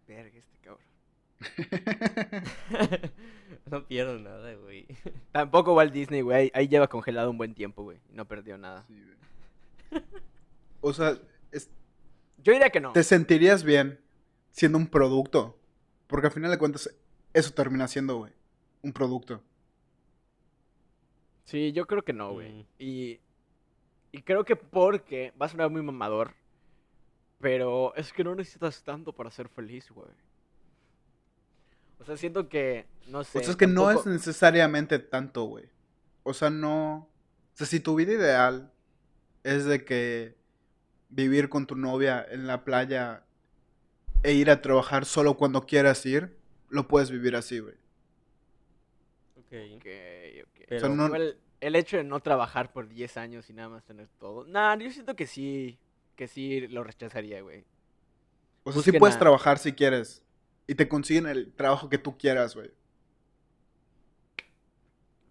Verga, 0.07 0.39
este 0.39 0.59
cabrón. 0.59 0.85
no 3.71 3.87
pierdo 3.87 4.19
nada, 4.19 4.55
güey. 4.55 4.87
Tampoco 5.33 5.75
Walt 5.75 5.93
Disney, 5.93 6.21
güey. 6.23 6.51
ahí- 6.55 6.69
lleva 6.69 6.89
congelado 6.89 7.31
un 7.31 7.39
buen 7.39 7.55
tiempo, 7.55 7.83
güey. 7.83 7.99
No 8.13 8.27
perdió 8.27 8.57
nada. 8.59 8.85
Sí, 8.89 8.95
güey. 9.91 10.03
o 10.81 10.93
sea, 10.93 11.19
es- 11.53 11.71
Yo 12.43 12.53
diría 12.53 12.71
que 12.71 12.81
no. 12.81 12.93
te 12.93 13.03
sentirías 13.03 13.63
bien 13.65 14.01
siendo 14.51 14.79
un 14.79 14.87
producto. 14.87 15.57
Porque 16.07 16.27
al 16.29 16.33
final 16.33 16.51
de 16.51 16.59
cuentas, 16.59 16.91
eso 17.35 17.53
termina 17.53 17.87
siendo, 17.87 18.17
güey. 18.17 18.33
Un 18.83 18.93
producto. 18.93 19.43
Sí, 21.49 21.73
yo 21.73 21.87
creo 21.87 22.05
que 22.05 22.13
no, 22.13 22.35
güey. 22.35 22.53
Mm. 22.53 22.67
Y, 22.79 23.21
y 24.13 24.21
creo 24.21 24.45
que 24.45 24.55
porque 24.55 25.33
va 25.41 25.47
a 25.47 25.49
sonar 25.49 25.71
muy 25.71 25.81
mamador, 25.81 26.35
pero 27.41 27.95
es 27.95 28.13
que 28.13 28.23
no 28.23 28.35
necesitas 28.35 28.85
tanto 28.85 29.15
para 29.15 29.31
ser 29.31 29.49
feliz, 29.49 29.91
güey. 29.91 30.11
O 32.01 32.05
sea, 32.05 32.19
siento 32.19 32.51
que, 32.51 32.85
no 33.07 33.25
sé. 33.25 33.39
o 33.39 33.41
sea, 33.41 33.51
es 33.53 33.57
que 33.57 33.67
no 33.67 33.91
es 33.91 34.05
necesariamente 34.05 34.99
tanto, 34.99 35.45
güey. 35.45 35.65
O 36.23 36.35
sea, 36.35 36.51
no. 36.51 37.09
O 37.55 37.55
sea, 37.55 37.67
si 37.67 37.81
tu 37.81 37.95
vida 37.95 38.13
ideal 38.13 38.71
es 39.43 39.65
de 39.65 39.87
que 39.87 40.37
vivir 41.09 41.49
con 41.49 41.67
tu 41.67 41.77
novia 41.77 42.27
en 42.31 42.47
la 42.47 42.63
playa 42.63 43.25
e 44.23 44.35
ir 44.35 44.51
a 44.51 44.61
trabajar 44.61 45.07
solo 45.07 45.39
cuando 45.39 45.65
quieras 45.65 46.05
ir, 46.05 46.37
lo 46.69 46.89
puedes 46.89 47.11
vivir 47.11 47.37
así, 47.37 47.59
güey. 47.61 47.77
Ok. 49.39 49.47
Ok, 49.47 49.77
ok. 49.77 49.87
Pero- 50.69 50.77
O 50.85 50.87
sea, 50.87 50.95
no- 50.97 51.07
Igual, 51.07 51.39
el 51.61 51.77
hecho 51.77 51.97
de 51.97 52.05
no 52.05 52.21
trabajar 52.21 52.73
por 52.73 52.89
10 52.89 53.17
años 53.17 53.49
y 53.51 53.53
nada 53.53 53.69
más 53.69 53.85
tener 53.85 54.09
todo. 54.19 54.45
Nah, 54.47 54.77
yo 54.77 54.91
siento 54.91 55.17
que 55.17 55.27
sí, 55.27 55.79
que 56.17 56.29
sí 56.29 56.67
lo 56.69 56.85
rechazaría, 56.85 57.41
güey. 57.43 57.65
O 58.65 58.73
sea, 58.73 58.83
sí 58.83 58.93
puedes 58.93 59.17
a- 59.17 59.19
trabajar 59.19 59.59
si 59.59 59.73
quieres. 59.73 60.23
Y 60.67 60.75
te 60.75 60.87
consiguen 60.89 61.27
el 61.27 61.53
trabajo 61.53 61.89
que 61.89 61.97
tú 61.99 62.19
quieras, 62.19 62.55
güey. 62.55 62.71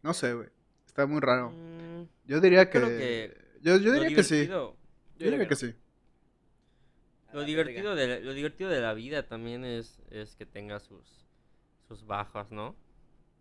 No 0.02 0.14
sé, 0.14 0.34
güey. 0.34 0.50
Está 0.86 1.06
muy 1.06 1.20
raro. 1.20 1.52
Mm, 1.52 2.04
Yo 2.26 2.40
diría 2.42 2.70
que... 2.70 2.80
creo 2.80 2.88
que 2.90 3.38
Yo, 3.62 3.78
yo 3.78 3.94
diría 3.94 4.16
que 4.16 4.24
sí. 4.24 4.48
Yo 4.48 4.76
diría 5.18 5.48
que 5.48 5.56
sí. 5.56 5.74
Lo 7.34 7.44
divertido, 7.44 7.94
de, 7.96 8.08
la- 8.08 8.20
lo 8.20 8.34
divertido 8.34 8.70
de 8.70 8.82
la 8.82 8.94
vida 8.94 9.28
también 9.28 9.64
es, 9.66 10.00
es 10.10 10.36
que 10.36 10.46
tenga 10.46 10.80
sus, 10.80 11.28
sus 11.88 12.06
bajas, 12.06 12.52
¿no? 12.52 12.76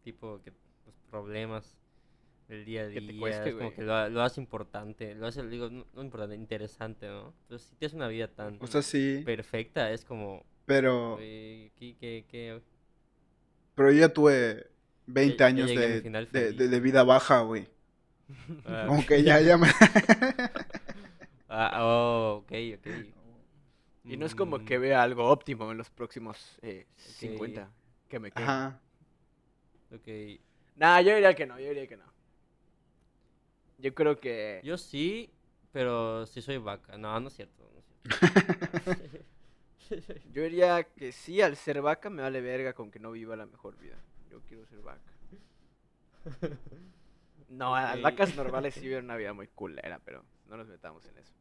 Tipo 0.03 0.41
que 0.43 0.53
los 0.85 0.95
problemas 1.11 1.77
del 2.49 2.65
día 2.65 2.83
a 2.85 2.89
Que 2.93 3.01
te 3.01 3.13
día, 3.13 3.21
cueste, 3.21 3.49
es 3.51 3.55
como 3.57 3.73
que 3.75 3.83
lo, 3.83 4.09
lo 4.09 4.23
hace 4.23 4.41
importante, 4.41 5.15
lo 5.15 5.27
hace, 5.27 5.47
digo, 5.49 5.69
no, 5.71 5.87
no 5.95 6.03
importante, 6.03 6.35
interesante, 6.37 7.07
¿no? 7.09 7.35
Entonces, 7.43 7.69
si 7.69 7.77
tienes 7.77 7.95
una 7.95 8.09
vida 8.09 8.29
tan 8.29 8.61
O 8.61 8.67
sea, 8.67 8.83
sí. 8.83 9.23
perfecta, 9.25 9.91
es 9.93 10.05
como, 10.05 10.45
Pero... 10.65 11.17
güey, 11.17 11.71
¿qué, 11.79 11.97
qué, 11.99 12.25
qué? 12.29 12.61
Pero 13.75 13.91
yo 13.93 14.01
ya 14.01 14.09
tuve 14.13 14.67
20 15.07 15.37
Ya- 15.39 15.39
ya 15.39 15.47
años 15.47 15.69
de, 15.75 16.01
final 16.03 16.29
de, 16.33 16.53
de- 16.53 16.69
de 16.69 16.81
vida 16.81 17.05
baja, 17.05 17.41
güey. 17.41 17.69
Ah, 18.65 18.85
Como 18.87 19.05
que 19.07 19.23
ya, 19.23 19.41
ya 19.41 19.57
me... 19.57 19.69
ah, 21.49 21.79
oh, 21.85 22.37
ok, 22.45 22.53
ok. 22.79 22.87
Y 24.09 24.17
no 24.17 24.27
es 24.27 24.35
como 24.35 24.59
Mm, 24.59 24.65
que 24.65 24.79
vea 24.79 25.03
algo 25.03 25.29
óptimo 25.29 25.71
en 25.73 25.79
los 25.79 25.91
próximos 25.91 26.59
eh, 26.63 26.87
50 26.97 27.71
que 28.09 28.21
me 28.21 28.33
queden. 28.33 28.49
Ajá. 28.49 28.81
ok. 29.93 30.09
Nah, 30.77 31.01
yo 31.01 31.15
diría 31.15 31.35
que 31.35 31.47
no, 31.47 31.59
yo 31.59 31.69
diría 31.69 31.87
que 31.87 31.97
no. 31.97 32.05
Yo 33.79 33.95
creo 33.95 34.19
que... 34.19 34.61
Yo 34.65 34.79
sí, 34.79 35.31
pero 35.73 36.27
sí 36.27 36.41
soy 36.43 36.59
vaca. 36.59 36.97
No, 36.97 37.19
no 37.21 37.29
es 37.29 37.35
cierto. 37.35 37.71
No 37.73 37.79
es 37.79 37.85
cierto. 38.99 39.25
Yo 40.33 40.43
diría 40.43 40.83
que 40.85 41.13
sí, 41.13 41.41
al 41.41 41.57
ser 41.57 41.81
vaca 41.83 42.11
me 42.11 42.23
vale 42.23 42.41
verga 42.41 42.73
con 42.73 42.91
que 42.91 42.99
no 42.99 43.13
viva 43.13 43.37
la 43.37 43.47
mejor 43.47 43.77
vida. 43.79 43.97
Yo 44.31 44.41
quiero 44.49 44.67
ser 44.67 44.81
vaca. 44.83 45.13
No, 47.49 47.77
las 47.77 48.03
vacas 48.03 48.35
normales 48.35 48.75
sí 48.75 48.81
viven 48.81 49.05
una 49.05 49.17
vida 49.17 49.33
muy 49.33 49.47
culera, 49.49 50.01
pero 50.05 50.25
no 50.49 50.57
nos 50.57 50.67
metamos 50.67 51.05
en 51.07 51.19
eso. 51.19 51.33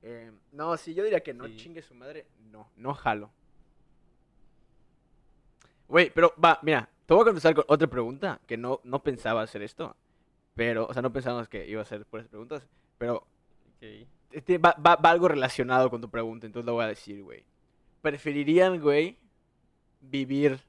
Eh, 0.00 0.32
no, 0.52 0.76
sí, 0.78 0.94
yo 0.94 1.04
diría 1.04 1.22
que 1.22 1.34
no 1.34 1.46
Sí. 1.46 1.56
chingue 1.56 1.82
su 1.82 1.94
madre. 1.94 2.26
No, 2.50 2.70
no 2.76 2.94
jalo. 2.94 3.30
Güey, 5.88 6.10
pero 6.10 6.34
va, 6.42 6.58
mira, 6.62 6.88
te 7.04 7.12
voy 7.12 7.20
a 7.22 7.24
contestar 7.26 7.54
con 7.54 7.64
otra 7.68 7.86
pregunta 7.88 8.40
que 8.46 8.56
no, 8.56 8.80
no 8.84 9.02
pensaba 9.02 9.42
hacer 9.42 9.62
esto. 9.62 9.94
Pero, 10.54 10.86
o 10.86 10.92
sea, 10.92 11.02
no 11.02 11.12
pensábamos 11.12 11.48
que 11.48 11.66
iba 11.68 11.80
a 11.80 11.82
hacer 11.82 12.04
por 12.06 12.20
esas 12.20 12.30
preguntas. 12.30 12.62
Pero 12.98 13.26
este, 14.30 14.58
va, 14.58 14.74
va- 14.84 14.96
va 14.96 15.10
algo 15.10 15.28
relacionado 15.28 15.90
con 15.90 16.00
tu 16.00 16.08
pregunta, 16.10 16.46
entonces 16.46 16.66
lo 16.66 16.74
voy 16.74 16.84
a 16.84 16.88
decir, 16.88 17.22
güey. 17.22 17.44
¿Preferirían, 18.00 18.80
güey, 18.80 19.18
vivir, 20.00 20.60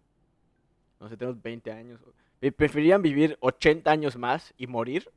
no 1.00 1.10
sé, 1.10 1.18
tenemos 1.18 1.42
20 1.42 1.72
años, 1.72 2.00
eh, 2.42 2.52
¿preferirían 2.52 3.02
vivir 3.02 3.38
80 3.40 3.90
años 3.92 4.18
más 4.18 4.54
y 4.58 4.68
morir? 4.68 5.10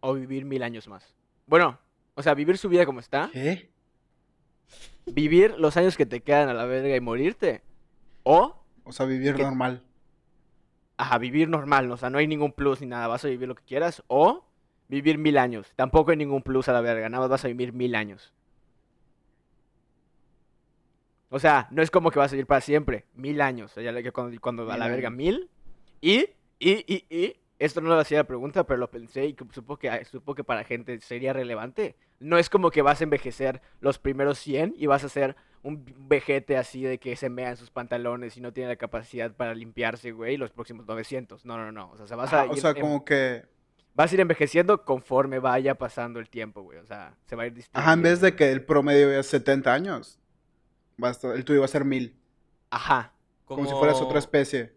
¿O 0.00 0.14
vivir 0.14 0.44
mil 0.44 0.62
años 0.62 0.86
más? 0.88 1.14
Bueno, 1.46 1.78
o 2.14 2.22
sea, 2.22 2.34
vivir 2.34 2.58
su 2.58 2.68
vida 2.68 2.84
como 2.86 3.00
está, 3.00 3.30
¿Qué? 3.32 3.70
vivir 5.06 5.54
los 5.58 5.76
años 5.76 5.96
que 5.96 6.06
te 6.06 6.20
quedan 6.22 6.48
a 6.48 6.54
la 6.54 6.64
verga 6.66 6.94
y 6.96 7.00
morirte. 7.00 7.62
O, 8.22 8.62
O 8.84 8.92
sea, 8.92 9.06
vivir 9.06 9.38
normal. 9.38 9.82
Ajá, 10.96 11.18
vivir 11.18 11.48
normal, 11.48 11.90
o 11.90 11.96
sea, 11.96 12.10
no 12.10 12.18
hay 12.18 12.26
ningún 12.26 12.52
plus 12.52 12.80
ni 12.80 12.86
nada, 12.86 13.06
vas 13.06 13.24
a 13.24 13.28
vivir 13.28 13.48
lo 13.48 13.54
que 13.54 13.64
quieras. 13.64 14.02
O 14.06 14.44
vivir 14.88 15.18
mil 15.18 15.38
años, 15.38 15.72
tampoco 15.76 16.10
hay 16.10 16.16
ningún 16.16 16.42
plus 16.42 16.68
a 16.68 16.72
la 16.72 16.80
verga, 16.80 17.08
nada 17.08 17.22
más 17.22 17.30
vas 17.30 17.44
a 17.44 17.48
vivir 17.48 17.72
mil 17.72 17.94
años. 17.94 18.32
O 21.30 21.40
sea, 21.40 21.66
no 21.72 21.82
es 21.82 21.90
como 21.90 22.12
que 22.12 22.20
vas 22.20 22.30
a 22.30 22.36
vivir 22.36 22.46
para 22.46 22.60
siempre, 22.60 23.06
mil 23.14 23.40
años. 23.40 23.72
O 23.72 23.80
sea, 23.80 24.00
ya 24.00 24.12
cuando, 24.12 24.40
cuando 24.40 24.70
a 24.70 24.78
la 24.78 24.86
verga, 24.86 25.10
mil. 25.10 25.50
Y, 26.00 26.28
y, 26.60 26.84
y, 26.86 27.06
y, 27.10 27.36
esto 27.58 27.80
no 27.80 27.88
lo 27.88 27.98
hacía 27.98 28.18
la 28.18 28.24
pregunta, 28.24 28.64
pero 28.64 28.78
lo 28.78 28.88
pensé 28.88 29.26
y 29.26 29.34
que 29.34 29.44
supo 29.52 29.76
que, 29.76 30.04
supo 30.04 30.36
que 30.36 30.44
para 30.44 30.62
gente 30.62 31.00
sería 31.00 31.32
relevante. 31.32 31.96
No 32.20 32.38
es 32.38 32.48
como 32.48 32.70
que 32.70 32.82
vas 32.82 33.00
a 33.00 33.04
envejecer 33.04 33.62
los 33.80 33.98
primeros 33.98 34.38
100 34.38 34.74
y 34.76 34.86
vas 34.86 35.02
a 35.02 35.08
ser 35.08 35.34
un 35.64 35.84
vejete 36.08 36.56
así 36.56 36.82
de 36.84 36.98
que 36.98 37.16
se 37.16 37.28
mea 37.28 37.50
en 37.50 37.56
sus 37.56 37.70
pantalones 37.70 38.36
y 38.36 38.40
no 38.40 38.52
tiene 38.52 38.68
la 38.68 38.76
capacidad 38.76 39.32
para 39.34 39.54
limpiarse, 39.54 40.12
güey, 40.12 40.36
los 40.36 40.52
próximos 40.52 40.86
900. 40.86 41.44
No, 41.44 41.56
no, 41.56 41.72
no. 41.72 41.90
O 41.90 41.96
sea, 41.96 42.06
se 42.06 42.14
vas 42.14 42.32
a 42.32 42.42
Ajá, 42.42 42.50
o 42.52 42.54
ir 42.54 42.60
sea, 42.60 42.70
en- 42.70 42.80
como 42.80 43.04
que... 43.04 43.44
vas 43.94 44.12
a 44.12 44.14
ir 44.14 44.20
envejeciendo 44.20 44.84
conforme 44.84 45.38
vaya 45.40 45.74
pasando 45.76 46.20
el 46.20 46.28
tiempo, 46.28 46.62
güey. 46.62 46.78
O 46.78 46.86
sea, 46.86 47.16
se 47.26 47.34
va 47.34 47.42
a 47.42 47.46
ir 47.48 47.64
Ajá, 47.72 47.92
en 47.94 48.02
vez 48.02 48.20
de 48.20 48.36
que 48.36 48.52
el 48.52 48.62
promedio 48.64 49.10
es 49.18 49.26
70 49.26 49.72
años, 49.74 50.20
va 51.02 51.08
a 51.08 51.10
estar- 51.12 51.34
el 51.34 51.44
tuyo 51.44 51.60
va 51.60 51.64
a 51.64 51.68
ser 51.68 51.84
1000. 51.84 52.14
Ajá. 52.70 53.12
Como, 53.46 53.66
si 53.66 53.72
fueras 53.72 54.00
otra 54.00 54.18
especie. 54.18 54.72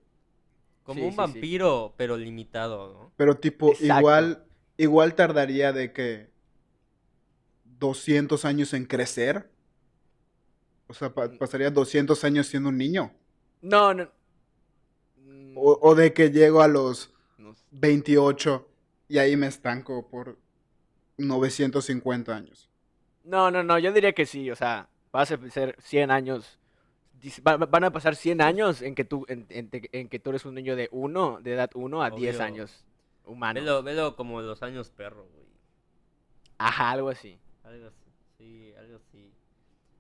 Como 0.84 1.00
Sí, 1.02 1.06
un 1.06 1.12
sí, 1.12 1.16
sí. 1.16 1.18
vampiro, 1.18 1.94
pero 1.98 2.16
limitado, 2.16 2.94
¿no? 2.94 3.12
Pero 3.18 3.36
tipo, 3.36 3.72
Exacto. 3.74 4.00
igual, 4.00 4.46
igual 4.78 5.16
tardaría 5.16 5.74
de 5.74 5.92
que 5.92 6.30
200 7.80 8.46
años 8.46 8.74
en 8.74 8.86
crecer. 8.86 9.50
O 10.88 10.94
sea, 10.94 11.14
pa- 11.14 11.28
Mm. 11.28 11.38
pasaría 11.38 11.70
200 11.70 12.24
años 12.24 12.48
siendo 12.48 12.70
un 12.70 12.78
niño. 12.78 13.12
No, 13.62 13.94
no. 13.94 14.08
Mm, 15.18 15.58
O, 15.58 15.80
o 15.82 15.96
de 15.96 16.14
que 16.14 16.30
llego 16.32 16.62
a 16.62 16.68
los 16.68 17.14
no 17.38 17.54
sé. 17.54 17.66
28 17.72 18.68
y 19.10 19.18
ahí 19.18 19.36
me 19.36 19.48
estanco 19.48 20.08
por 20.10 20.38
950 21.18 22.36
años. 22.36 22.70
No, 23.24 23.52
no, 23.52 23.64
no, 23.64 23.78
yo 23.80 23.92
diría 23.92 24.14
que 24.14 24.26
sí, 24.26 24.50
o 24.52 24.56
sea, 24.56 24.88
vas 25.12 25.32
a 25.32 25.50
ser 25.50 25.76
100 25.80 26.12
años 26.12 26.60
van 27.42 27.84
a 27.84 27.92
pasar 27.92 28.16
100 28.16 28.42
años 28.42 28.84
en 28.84 28.94
que 28.94 29.04
tú, 29.04 29.26
en, 29.28 29.48
en 29.50 29.70
en 29.92 30.08
que 30.08 30.20
tú 30.20 30.30
eres 30.30 30.46
un 30.46 30.54
niño 30.54 30.76
de 30.76 30.88
1, 30.92 31.40
de 31.42 31.54
edad 31.54 31.72
1 31.74 32.04
a 32.04 32.12
10 32.12 32.36
Obvio. 32.36 32.46
años 32.46 32.86
humanos. 33.26 33.64
Velo, 33.64 33.82
velo 33.82 34.16
como 34.16 34.40
los 34.42 34.62
años 34.62 34.92
perro, 34.92 35.26
güey. 35.34 35.48
Ajá, 36.60 36.92
algo 36.92 37.10
así. 37.10 37.40
Algo 37.64 37.88
así. 37.88 38.12
Sí, 38.38 38.72
algo 38.78 38.98
así. 38.98 39.34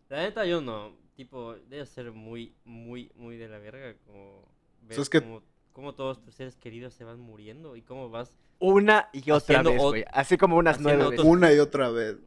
La 0.10 0.20
neta, 0.22 0.46
yo 0.46 0.62
no. 0.62 0.96
Tipo, 1.16 1.56
debe 1.68 1.86
ser 1.86 2.12
muy, 2.12 2.54
muy, 2.64 3.12
muy 3.16 3.38
de 3.38 3.48
la 3.48 3.58
verga. 3.60 3.96
Como 4.06 4.48
ver 4.84 5.00
es 5.00 5.10
que- 5.10 5.22
cómo, 5.22 5.42
cómo 5.74 5.96
todos 5.96 6.22
tus 6.22 6.36
seres 6.36 6.56
queridos 6.56 6.94
se 6.94 7.04
van 7.04 7.20
muriendo 7.20 7.76
y 7.76 7.82
cómo 7.82 8.10
vas. 8.10 8.34
Una 8.60 9.10
y 9.14 9.30
otra 9.32 9.62
vez, 9.64 9.78
güey. 9.82 10.06
Así 10.12 10.38
como 10.38 10.58
unas 10.58 10.80
nueve 10.80 11.10
veces. 11.10 11.26
Una 11.26 11.52
y 11.54 11.60
otra 11.60 11.90
vez. 11.90 12.18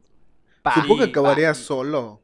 Pa, 0.61 0.75
Supongo 0.75 0.97
que 0.99 1.03
Sí, 1.05 1.09
acabaría 1.09 1.49
pa. 1.49 1.53
solo. 1.55 2.21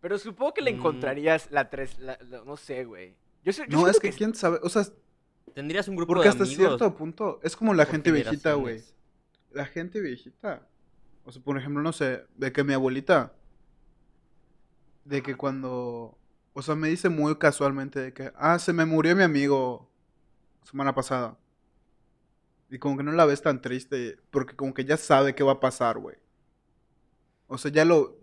Pero 0.00 0.18
supongo 0.18 0.54
que 0.54 0.62
le 0.62 0.72
Mm. 0.72 0.76
encontrarías 0.76 1.50
la 1.50 1.68
tres, 1.68 1.98
la- 1.98 2.18
la- 2.28 2.42
no 2.44 2.56
sé, 2.56 2.84
güey. 2.84 3.14
Yo, 3.44 3.52
sé- 3.52 3.66
yo 3.68 3.80
No, 3.80 3.88
es 3.88 4.00
que 4.00 4.10
quién 4.12 4.34
sabe. 4.34 4.58
O 4.62 4.68
sea, 4.68 4.84
Tendrías 5.54 5.88
un 5.88 5.96
grupo 5.96 6.08
porque 6.14 6.24
de 6.24 6.28
hasta 6.30 6.44
amigos. 6.44 6.56
cierto 6.66 6.94
punto 6.96 7.40
es 7.42 7.56
como 7.56 7.74
la 7.74 7.84
gente 7.86 8.10
viejita, 8.12 8.54
güey. 8.54 8.82
La 9.52 9.66
gente 9.66 10.00
viejita. 10.00 10.66
O 11.24 11.32
sea, 11.32 11.42
por 11.42 11.58
ejemplo, 11.58 11.82
no 11.82 11.92
sé, 11.92 12.24
de 12.36 12.52
que 12.52 12.64
mi 12.64 12.72
abuelita. 12.72 13.34
De 15.10 15.22
que 15.22 15.34
cuando. 15.34 16.16
O 16.52 16.62
sea, 16.62 16.76
me 16.76 16.88
dice 16.88 17.08
muy 17.08 17.36
casualmente 17.36 17.98
de 17.98 18.12
que. 18.12 18.32
Ah, 18.36 18.60
se 18.60 18.72
me 18.72 18.84
murió 18.84 19.16
mi 19.16 19.24
amigo. 19.24 19.90
Semana 20.62 20.94
pasada. 20.94 21.36
Y 22.70 22.78
como 22.78 22.96
que 22.96 23.02
no 23.02 23.10
la 23.10 23.24
ves 23.24 23.42
tan 23.42 23.60
triste. 23.60 24.18
Porque 24.30 24.54
como 24.54 24.72
que 24.72 24.84
ya 24.84 24.96
sabe 24.96 25.34
qué 25.34 25.42
va 25.42 25.52
a 25.52 25.60
pasar, 25.60 25.98
güey. 25.98 26.16
O 27.48 27.58
sea, 27.58 27.72
ya 27.72 27.84
lo. 27.84 28.20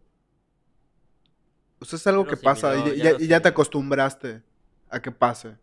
O 1.80 1.86
sea, 1.86 1.98
es 1.98 2.08
algo 2.08 2.26
que 2.26 2.38
pasa. 2.38 2.74
Y, 2.78 2.98
ya 2.98 3.04
ya, 3.04 3.12
lo 3.12 3.20
y 3.20 3.28
ya 3.28 3.42
te 3.42 3.50
acostumbraste 3.50 4.42
a 4.90 5.02
que 5.02 5.12
pase. 5.12 5.58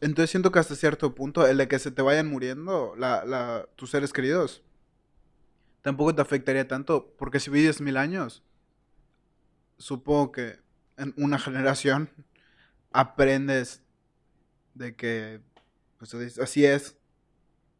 Entonces 0.00 0.30
siento 0.30 0.50
que 0.50 0.60
hasta 0.60 0.74
cierto 0.74 1.14
punto, 1.14 1.46
el 1.46 1.58
de 1.58 1.68
que 1.68 1.78
se 1.78 1.90
te 1.90 2.00
vayan 2.00 2.26
muriendo 2.26 2.94
la, 2.96 3.24
la, 3.26 3.68
tus 3.76 3.90
seres 3.90 4.14
queridos, 4.14 4.62
tampoco 5.82 6.14
te 6.14 6.22
afectaría 6.22 6.66
tanto, 6.66 7.14
porque 7.18 7.38
si 7.38 7.50
vives 7.50 7.82
mil 7.82 7.98
años, 7.98 8.42
supongo 9.78 10.32
que 10.32 10.58
en 10.96 11.14
una 11.16 11.38
generación 11.38 12.10
aprendes 12.92 13.82
de 14.74 14.94
que 14.96 15.40
pues, 15.98 16.14
es- 16.14 16.38
así 16.38 16.64
es. 16.64 16.96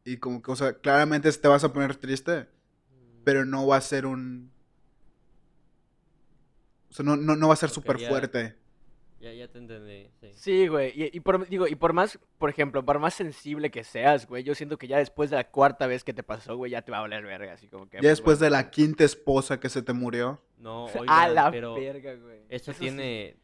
Y 0.04 0.18
como 0.18 0.42
que, 0.42 0.52
o 0.52 0.56
sea, 0.56 0.74
claramente 0.80 1.30
te 1.32 1.48
vas 1.48 1.64
a 1.64 1.72
poner 1.72 1.96
triste, 1.96 2.48
pero 3.24 3.44
no 3.44 3.66
va 3.66 3.76
a 3.78 3.80
ser 3.82 4.06
un... 4.06 4.50
O 6.90 6.92
sea, 6.94 7.04
no, 7.04 7.16
no, 7.16 7.36
no 7.36 7.48
va 7.48 7.54
a 7.54 7.56
ser 7.56 7.70
Ok, 7.70 7.74
súper 7.74 7.98
fuerte. 7.98 8.56
Ya, 9.20 9.32
ya 9.32 9.48
te 9.48 9.58
entendí. 9.58 10.10
Sí. 10.20 10.28
Sí, 10.34 10.68
güey. 10.68 10.92
Y, 10.94 11.16
y 11.16 11.20
por, 11.20 11.48
digo, 11.48 11.66
y 11.66 11.74
por 11.76 11.94
más, 11.94 12.18
por 12.38 12.50
ejemplo, 12.50 12.84
por 12.84 12.98
más 12.98 13.14
sensible 13.14 13.70
que 13.70 13.82
seas, 13.82 14.26
güey, 14.26 14.44
yo 14.44 14.54
siento 14.54 14.76
que 14.76 14.86
ya 14.86 14.98
después 14.98 15.30
de 15.30 15.36
la 15.36 15.50
cuarta 15.50 15.86
vez 15.86 16.04
que 16.04 16.12
te 16.12 16.22
pasó, 16.22 16.56
güey, 16.56 16.72
ya 16.72 16.82
te 16.82 16.92
va 16.92 16.98
a 16.98 17.02
valer 17.02 17.24
verga, 17.24 17.54
así 17.54 17.66
como 17.68 17.88
que... 17.88 17.96
Ya 17.96 18.00
pues, 18.02 18.10
después 18.10 18.38
de 18.38 18.50
la 18.50 18.70
quinta 18.70 19.02
esposa 19.04 19.58
que 19.60 19.70
se 19.70 19.82
te 19.82 19.94
murió. 19.94 20.42
No, 20.64 20.87
A 21.09 21.28
la 21.28 21.50
pero 21.50 21.75
verga, 21.75 22.14
güey. 22.14 22.40
eso 22.49 22.73
sí. 22.73 22.78
tiene. 22.80 23.37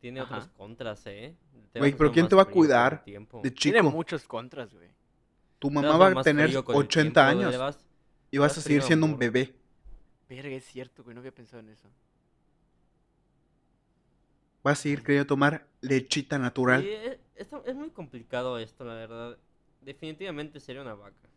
Tiene 0.00 0.20
Ajá. 0.20 0.36
otros 0.38 0.48
contras, 0.56 1.06
¿eh? 1.06 1.36
Te 1.72 1.78
Güey, 1.78 1.92
pero 1.94 2.10
¿quién 2.10 2.26
te 2.28 2.34
va 2.34 2.42
a 2.42 2.46
cuidar 2.46 3.04
tiempo. 3.04 3.40
De 3.42 3.50
Tiene 3.50 3.78
chico, 3.78 3.90
muchos 3.90 4.24
contras, 4.24 4.72
güey. 4.74 4.88
tu 5.58 5.70
mamá 5.70 5.96
va 5.96 6.20
a 6.20 6.22
tener 6.24 6.48
frío 6.48 6.64
con 6.64 6.74
el 6.74 6.80
80 6.82 7.00
tiempo, 7.28 7.40
le 7.40 7.46
años 7.46 7.60
vas- 7.60 7.84
y 8.30 8.38
vas 8.38 8.48
vas 8.48 8.58
a 8.58 8.60
seguir 8.62 8.80
frío, 8.80 8.86
siendo 8.88 9.06
un 9.06 9.16
bebé. 9.18 9.54
Verga, 10.28 10.56
es 10.56 10.64
cierto, 10.64 11.04
güey, 11.04 11.14
no 11.14 11.20
había 11.20 11.32
pensado 11.32 11.60
en 11.60 11.68
eso. 11.68 11.88
Vas 14.64 14.78
a 14.78 14.82
seguir 14.82 15.02
queriendo 15.02 15.26
tomar 15.26 15.66
lechita 15.82 16.38
natural. 16.38 16.82
Sí, 16.82 16.88
es, 16.90 17.18
esto- 17.36 17.62
es 17.66 17.74
muy 17.76 17.90
complicado 17.90 18.58
esto, 18.58 18.84
la 18.84 18.94
verdad. 18.94 19.38
Definitivamente 19.82 20.58
sería 20.60 20.82
una 20.82 20.94
vaca. 20.94 21.28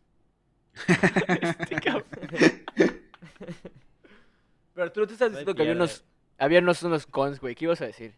Este 1.60 1.76
cabrón. 1.76 2.04
Pero 4.76 4.92
tú 4.92 5.06
te 5.06 5.14
estás 5.14 5.30
diciendo 5.30 5.54
que 5.54 5.62
había 5.62 5.74
unos, 5.74 6.04
había 6.36 6.58
unos, 6.58 6.82
unos 6.82 7.06
cons, 7.06 7.40
güey. 7.40 7.54
¿Qué 7.54 7.64
ibas 7.64 7.80
a 7.80 7.86
decir? 7.86 8.14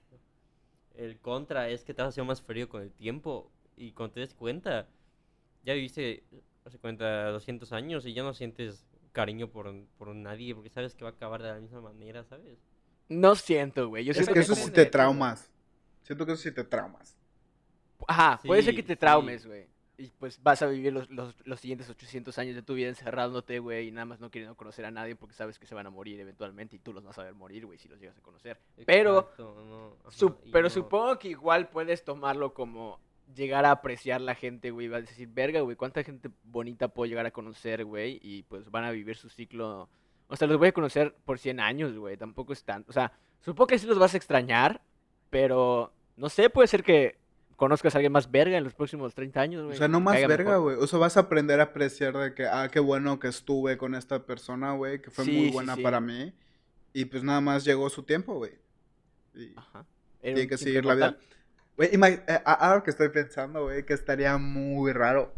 El 0.96 1.20
contra 1.20 1.68
es 1.68 1.84
que 1.84 1.94
te 1.94 2.02
vas 2.02 2.08
haciendo 2.08 2.26
más 2.26 2.42
frío 2.42 2.68
con 2.68 2.82
el 2.82 2.90
tiempo. 2.90 3.48
Y 3.76 3.92
cuando 3.92 4.14
te 4.14 4.20
des 4.20 4.34
cuenta, 4.34 4.88
ya 5.64 5.74
viviste, 5.74 6.24
hace 6.64 6.78
cuenta, 6.78 7.30
200 7.30 7.72
años 7.72 8.04
y 8.06 8.12
ya 8.12 8.24
no 8.24 8.34
sientes 8.34 8.84
cariño 9.12 9.48
por, 9.48 9.72
por 9.96 10.12
nadie 10.16 10.52
porque 10.52 10.68
sabes 10.68 10.96
que 10.96 11.04
va 11.04 11.10
a 11.10 11.12
acabar 11.12 11.40
de 11.42 11.48
la 11.48 11.60
misma 11.60 11.80
manera, 11.80 12.24
¿sabes? 12.24 12.58
No 13.08 13.36
siento, 13.36 13.88
güey. 13.88 14.04
Yo 14.04 14.10
Es 14.10 14.16
siento 14.16 14.32
que 14.34 14.40
que 14.40 14.44
eso 14.44 14.56
sí 14.56 14.72
te 14.72 14.84
traumas. 14.86 15.48
Siento 16.02 16.26
que 16.26 16.32
eso 16.32 16.42
sí 16.42 16.50
te 16.50 16.64
traumas. 16.64 17.16
Ajá, 18.08 18.40
puede 18.44 18.64
ser 18.64 18.74
que 18.74 18.82
te 18.82 18.96
traumes, 18.96 19.46
güey. 19.46 19.68
Y 20.00 20.12
pues 20.18 20.40
vas 20.42 20.62
a 20.62 20.66
vivir 20.68 20.92
los, 20.92 21.10
los, 21.10 21.34
los 21.44 21.58
siguientes 21.58 21.90
800 21.90 22.38
años 22.38 22.54
de 22.54 22.62
tu 22.62 22.74
vida 22.74 22.88
encerrándote, 22.88 23.58
güey, 23.58 23.88
y 23.88 23.90
nada 23.90 24.04
más 24.04 24.20
no 24.20 24.30
queriendo 24.30 24.56
conocer 24.56 24.84
a 24.84 24.92
nadie 24.92 25.16
porque 25.16 25.34
sabes 25.34 25.58
que 25.58 25.66
se 25.66 25.74
van 25.74 25.86
a 25.86 25.90
morir 25.90 26.20
eventualmente 26.20 26.76
y 26.76 26.78
tú 26.78 26.92
los 26.92 27.02
vas 27.04 27.18
a 27.18 27.24
ver 27.24 27.34
morir, 27.34 27.66
güey, 27.66 27.78
si 27.78 27.88
los 27.88 27.98
llegas 27.98 28.16
a 28.16 28.20
conocer. 28.22 28.60
Pero, 28.86 29.18
Exacto, 29.18 29.64
no, 29.68 29.96
ajá, 30.08 30.16
Sup- 30.16 30.38
y 30.44 30.50
pero 30.52 30.64
no- 30.64 30.70
supongo 30.70 31.18
que 31.18 31.28
igual 31.30 31.68
puedes 31.68 32.04
tomarlo 32.04 32.54
como 32.54 33.00
llegar 33.34 33.64
a 33.64 33.72
apreciar 33.72 34.20
la 34.20 34.36
gente, 34.36 34.70
güey. 34.70 34.86
Vas 34.86 34.98
a 34.98 35.06
decir, 35.06 35.28
verga, 35.32 35.60
güey, 35.62 35.76
cuánta 35.76 36.04
gente 36.04 36.30
bonita 36.44 36.86
puedo 36.88 37.08
llegar 37.08 37.26
a 37.26 37.32
conocer, 37.32 37.84
güey. 37.84 38.20
Y 38.22 38.44
pues 38.44 38.70
van 38.70 38.84
a 38.84 38.92
vivir 38.92 39.16
su 39.16 39.28
ciclo. 39.28 39.88
O 40.28 40.36
sea, 40.36 40.46
los 40.46 40.58
voy 40.58 40.68
a 40.68 40.72
conocer 40.72 41.14
por 41.24 41.40
100 41.40 41.58
años, 41.58 41.96
güey. 41.96 42.16
Tampoco 42.16 42.52
es 42.52 42.62
tanto. 42.62 42.88
O 42.88 42.92
sea, 42.92 43.10
supongo 43.40 43.66
que 43.66 43.78
sí 43.80 43.86
los 43.88 43.98
vas 43.98 44.14
a 44.14 44.16
extrañar, 44.16 44.80
pero 45.28 45.92
no 46.16 46.28
sé, 46.28 46.50
puede 46.50 46.68
ser 46.68 46.82
que 46.84 47.18
conozcas 47.58 47.94
a 47.94 47.98
alguien 47.98 48.12
más 48.12 48.30
verga 48.30 48.56
en 48.56 48.62
los 48.64 48.72
próximos 48.72 49.14
30 49.14 49.40
años, 49.40 49.62
O 49.62 49.66
güey. 49.66 49.76
sea, 49.76 49.88
no 49.88 50.00
más 50.00 50.14
verga, 50.26 50.56
güey. 50.56 50.76
O 50.76 50.86
sea, 50.86 50.98
vas 50.98 51.16
a 51.16 51.20
aprender 51.20 51.58
a 51.60 51.64
apreciar 51.64 52.16
de 52.16 52.32
que, 52.32 52.46
ah, 52.46 52.68
qué 52.72 52.78
bueno 52.80 53.18
que 53.18 53.28
estuve 53.28 53.76
con 53.76 53.94
esta 53.94 54.24
persona, 54.24 54.72
güey, 54.72 55.02
que 55.02 55.10
fue 55.10 55.24
Sí, 55.26 55.32
muy 55.32 55.50
buena 55.50 55.74
sí. 55.74 55.82
para 55.82 56.00
mí. 56.00 56.32
Y 56.92 57.04
pues 57.06 57.22
nada 57.24 57.40
más 57.40 57.64
llegó 57.64 57.90
su 57.90 58.04
tiempo, 58.04 58.34
güey. 58.36 58.52
Y 59.34 59.52
Ajá. 59.56 59.84
Era 60.22 60.34
tiene 60.34 60.42
un 60.42 60.48
que 60.48 60.56
seguir 60.56 60.84
la 60.84 60.94
vida. 60.94 61.18
Güey, 61.76 61.90
eh, 61.94 62.22
a- 62.44 62.70
algo 62.70 62.82
que 62.84 62.90
estoy 62.90 63.08
pensando, 63.10 63.64
güey, 63.64 63.84
que 63.84 63.92
estaría 63.92 64.38
muy 64.38 64.92
raro. 64.92 65.34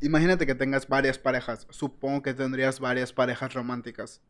Imagínate 0.00 0.46
que 0.46 0.54
tengas 0.54 0.88
varias 0.88 1.18
parejas. 1.18 1.66
Supongo 1.70 2.22
que 2.22 2.34
tendrías 2.34 2.80
varias 2.80 3.12
parejas 3.12 3.52
románticas. 3.54 4.20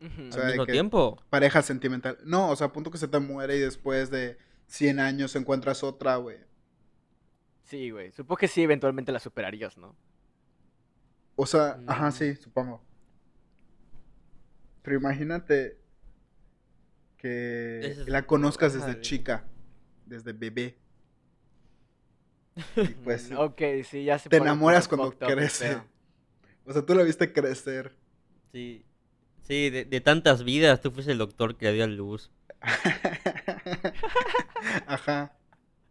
O 0.00 0.32
sea, 0.32 0.42
Al 0.42 0.48
mismo 0.48 0.66
que- 0.66 0.72
tiempo. 0.72 1.22
Pareja 1.30 1.62
sentimental. 1.62 2.18
No, 2.24 2.50
o 2.50 2.56
sea, 2.56 2.68
a 2.68 2.72
punto 2.72 2.90
que 2.90 2.98
se 2.98 3.06
te 3.08 3.18
muere 3.20 3.56
y 3.56 3.60
después 3.60 4.10
de 4.10 4.36
100 4.72 5.00
años 5.00 5.36
encuentras 5.36 5.82
otra, 5.84 6.16
güey. 6.16 6.38
Sí, 7.64 7.90
güey. 7.90 8.10
Supongo 8.12 8.38
que 8.38 8.48
sí, 8.48 8.62
eventualmente 8.62 9.12
la 9.12 9.20
superarías, 9.20 9.76
¿no? 9.76 9.94
O 11.36 11.44
sea, 11.46 11.78
ajá, 11.86 12.08
Mm. 12.08 12.12
sí, 12.12 12.34
supongo. 12.36 12.82
Pero 14.82 14.96
imagínate 14.96 15.78
que 17.18 17.80
es 17.86 18.08
la 18.08 18.26
conozcas 18.26 18.72
desde 18.74 18.92
güey. 18.92 19.00
chica, 19.02 19.44
desde 20.06 20.32
bebé. 20.32 20.78
Y 22.76 22.88
pues 23.04 23.30
Mm, 23.30 23.36
Ok, 23.38 23.60
sí, 23.84 24.04
ya 24.04 24.18
se 24.18 24.28
te 24.28 24.38
enamoras 24.38 24.88
cuando 24.88 25.08
up 25.08 25.18
crece. 25.18 25.80
O 26.64 26.72
sea, 26.72 26.82
tú 26.84 26.94
la 26.94 27.02
viste 27.02 27.32
crecer. 27.32 27.94
Sí. 28.52 28.84
Sí, 29.42 29.70
de, 29.70 29.84
de 29.84 30.00
tantas 30.00 30.44
vidas, 30.44 30.80
tú 30.80 30.90
fuiste 30.90 31.12
el 31.12 31.18
doctor 31.18 31.56
que 31.56 31.72
dio 31.72 31.84
a 31.84 31.86
luz. 31.88 32.30
Ajá. 35.02 35.32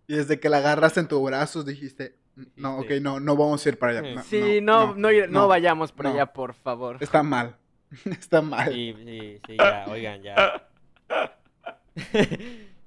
Y 0.08 0.15
desde 0.15 0.39
que 0.39 0.50
la 0.50 0.58
agarraste 0.58 1.00
en 1.00 1.08
tus 1.08 1.24
brazos 1.24 1.65
dijiste, 1.65 2.17
no, 2.56 2.80
ok, 2.80 2.91
no, 3.02 3.19
no 3.19 3.36
vamos 3.36 3.65
a 3.65 3.69
ir 3.69 3.78
para 3.78 4.00
allá. 4.00 4.24
Sí. 4.24 4.60
No, 4.62 4.93
Sí, 4.93 4.95
no, 4.95 4.95
no, 4.95 5.10
no 5.30 5.47
vayamos 5.47 5.91
por 5.91 6.06
no. 6.06 6.12
allá, 6.12 6.34
por 6.34 6.54
favor. 6.54 6.97
Está 7.00 7.24
mal. 7.24 7.58
Está 8.06 8.41
mal. 8.41 8.71
Sí, 8.71 8.95
sí, 9.06 9.39
sí, 9.45 9.58
ya, 9.58 9.86
oigan, 9.88 10.21
ya. 10.21 10.67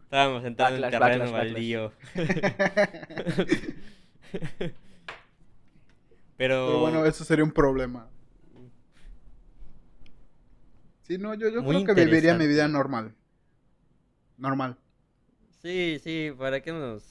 Estábamos 0.04 0.44
entrando 0.44 0.80
Backlash, 0.80 0.94
en 0.94 1.00
terreno 1.00 1.32
backlash, 1.32 1.52
baldío. 1.52 1.92
Pero, 6.36 6.66
Pero 6.66 6.80
bueno, 6.80 7.04
eso 7.04 7.24
sería 7.24 7.44
un 7.44 7.52
problema. 7.52 8.08
Sí, 11.02 11.18
no, 11.18 11.34
yo, 11.34 11.48
yo 11.48 11.62
Muy 11.62 11.84
creo 11.84 11.94
que 11.94 12.04
viviría 12.04 12.34
mi 12.34 12.46
vida 12.46 12.66
normal. 12.66 13.14
Normal. 14.38 14.76
Sí, 15.64 15.98
sí, 16.02 16.30
¿para 16.38 16.60
qué 16.60 16.70
nos...? 16.72 17.02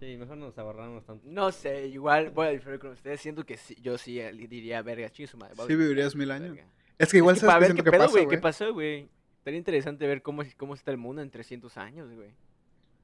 Sí, 0.00 0.16
mejor 0.16 0.36
nos 0.36 0.56
ahorramos 0.58 1.04
tanto. 1.04 1.26
No 1.28 1.50
sé, 1.50 1.86
igual 1.88 2.30
voy 2.30 2.46
a 2.46 2.50
diferir 2.50 2.78
con 2.78 2.90
ustedes. 2.92 3.20
Siento 3.20 3.44
que 3.44 3.56
sí, 3.56 3.76
yo 3.80 3.98
sí 3.98 4.20
eh, 4.20 4.30
diría, 4.32 4.80
verga, 4.82 5.10
chingue 5.10 5.26
su 5.26 5.36
madre. 5.36 5.54
voy 5.56 5.64
a 5.64 5.66
Sí 5.66 5.72
vivir 5.72 5.88
vivirías 5.88 6.14
mi 6.14 6.20
mil 6.20 6.30
años. 6.30 6.50
verga". 6.54 6.70
Es 6.98 7.10
que 7.10 7.16
igual 7.16 7.34
Es 7.34 7.40
que 7.40 7.46
sabes 7.46 7.74
que 7.74 7.82
pedo, 7.82 7.98
pasa, 7.98 8.10
güey, 8.12 8.28
qué 8.28 8.38
pasó, 8.38 8.72
güey. 8.72 9.08
Estaría 9.38 9.58
interesante 9.58 10.06
ver 10.06 10.22
cómo, 10.22 10.42
es- 10.42 10.54
cómo 10.54 10.74
está 10.74 10.90
el 10.92 10.98
mundo 10.98 11.20
en 11.22 11.30
300 11.30 11.76
años, 11.78 12.12
güey. 12.12 12.30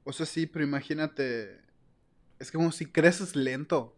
O 0.05 0.13
sea, 0.13 0.25
sí, 0.25 0.45
pero 0.47 0.63
imagínate. 0.63 1.59
Es 2.39 2.49
como 2.51 2.71
si 2.71 2.85
creces 2.85 3.35
lento. 3.35 3.93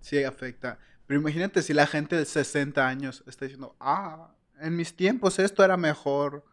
Sí 0.00 0.22
afecta. 0.24 0.78
Pero 1.06 1.20
imagínate 1.20 1.60
si 1.62 1.74
la 1.74 1.86
gente 1.86 2.16
de 2.16 2.24
60 2.24 2.86
años 2.88 3.22
está 3.26 3.44
diciendo, 3.44 3.76
ah, 3.80 4.34
en 4.60 4.76
mis 4.76 4.94
tiempos 4.94 5.38
esto 5.38 5.62
era 5.62 5.76
mejor. 5.76 6.44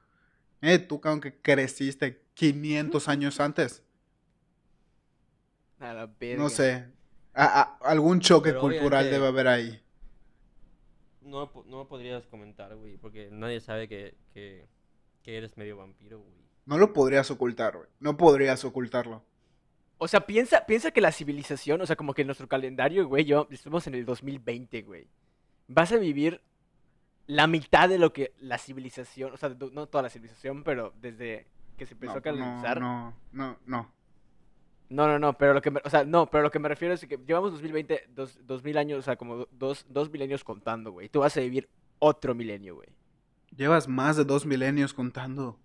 Eh, 0.68 0.80
tú, 0.80 1.00
cabrón, 1.00 1.22
que 1.22 1.36
creciste 1.42 2.22
500 2.34 3.08
años 3.08 3.40
antes. 3.40 3.84
A 5.80 5.94
la. 5.94 6.10
No 6.38 6.50
sé. 6.50 6.86
A- 7.34 7.62
a- 7.62 7.78
algún 7.90 8.20
choque 8.22 8.50
Pero 8.50 8.62
cultural 8.62 9.10
debe 9.10 9.28
haber 9.28 9.48
ahí. 9.48 9.82
No, 11.22 11.52
no 11.66 11.88
podrías 11.88 12.26
comentar, 12.28 12.76
güey, 12.76 12.98
porque 12.98 13.30
nadie 13.32 13.60
sabe 13.60 13.88
que, 13.88 14.16
que, 14.34 14.68
que 15.24 15.38
eres 15.38 15.58
medio 15.58 15.76
vampiro, 15.78 16.20
güey. 16.20 16.34
No 16.66 16.78
lo 16.78 16.94
podrías 16.94 17.30
ocultar, 17.32 17.76
güey. 17.78 17.90
No 18.00 18.16
podrías 18.16 18.64
ocultarlo. 18.64 19.24
O 19.98 20.08
sea, 20.08 20.26
piensa, 20.26 20.66
piensa 20.66 20.92
que 20.92 21.02
la 21.02 21.12
civilización, 21.12 21.82
o 21.82 21.86
sea, 21.86 21.96
como 21.96 22.14
que 22.14 22.26
nuestro 22.26 22.48
calendario, 22.48 23.08
güey, 23.08 23.26
yo 23.26 23.48
estamos 23.52 23.86
en 23.88 23.96
el 23.96 24.06
2020, 24.06 24.82
güey. 24.84 25.08
Vas 25.68 25.92
a 25.92 25.98
vivir 25.98 26.42
la 27.28 27.48
mitad 27.48 27.90
de 27.90 27.98
lo 27.98 28.14
que 28.14 28.34
la 28.40 28.58
civilización, 28.58 29.34
o 29.34 29.38
sea, 29.38 29.50
no 29.50 29.88
toda 29.88 30.04
la 30.04 30.10
civilización, 30.10 30.64
pero 30.64 30.94
desde 31.02 31.48
que 31.78 31.86
se 31.86 31.94
empezó 31.94 32.14
No, 32.14 32.20
a 32.20 32.22
calentar. 32.22 32.80
no, 32.80 33.14
no, 33.32 33.58
no. 33.66 33.92
No, 34.88 35.08
no, 35.08 35.18
no, 35.18 35.34
pero 35.36 35.54
lo 35.56 35.62
que 35.64 35.72
me, 35.72 35.82
o 35.84 35.90
sea, 35.90 36.04
no, 36.06 36.28
pero 36.30 36.44
lo 36.44 36.52
que 36.52 36.60
me 36.60 36.70
refiero 36.70 36.94
es 36.94 37.04
que 37.08 37.18
llevamos 37.26 37.52
2020, 37.54 38.04
dos, 38.10 38.40
2000 38.46 38.78
años, 38.78 39.00
o 39.00 39.02
sea, 39.02 39.16
como 39.16 39.36
do- 39.38 39.50
dos, 39.52 39.86
dos 39.90 40.12
milenios 40.12 40.44
contando, 40.44 40.92
güey. 40.92 41.10
Tú 41.10 41.22
vas 41.22 41.36
a 41.38 41.40
vivir 41.40 41.68
otro 41.98 42.36
milenio, 42.36 42.76
güey. 42.76 42.90
Llevas 43.56 43.88
más 43.88 44.16
de 44.16 44.26
dos 44.26 44.46
milenios 44.46 44.94
contando. 44.94 45.60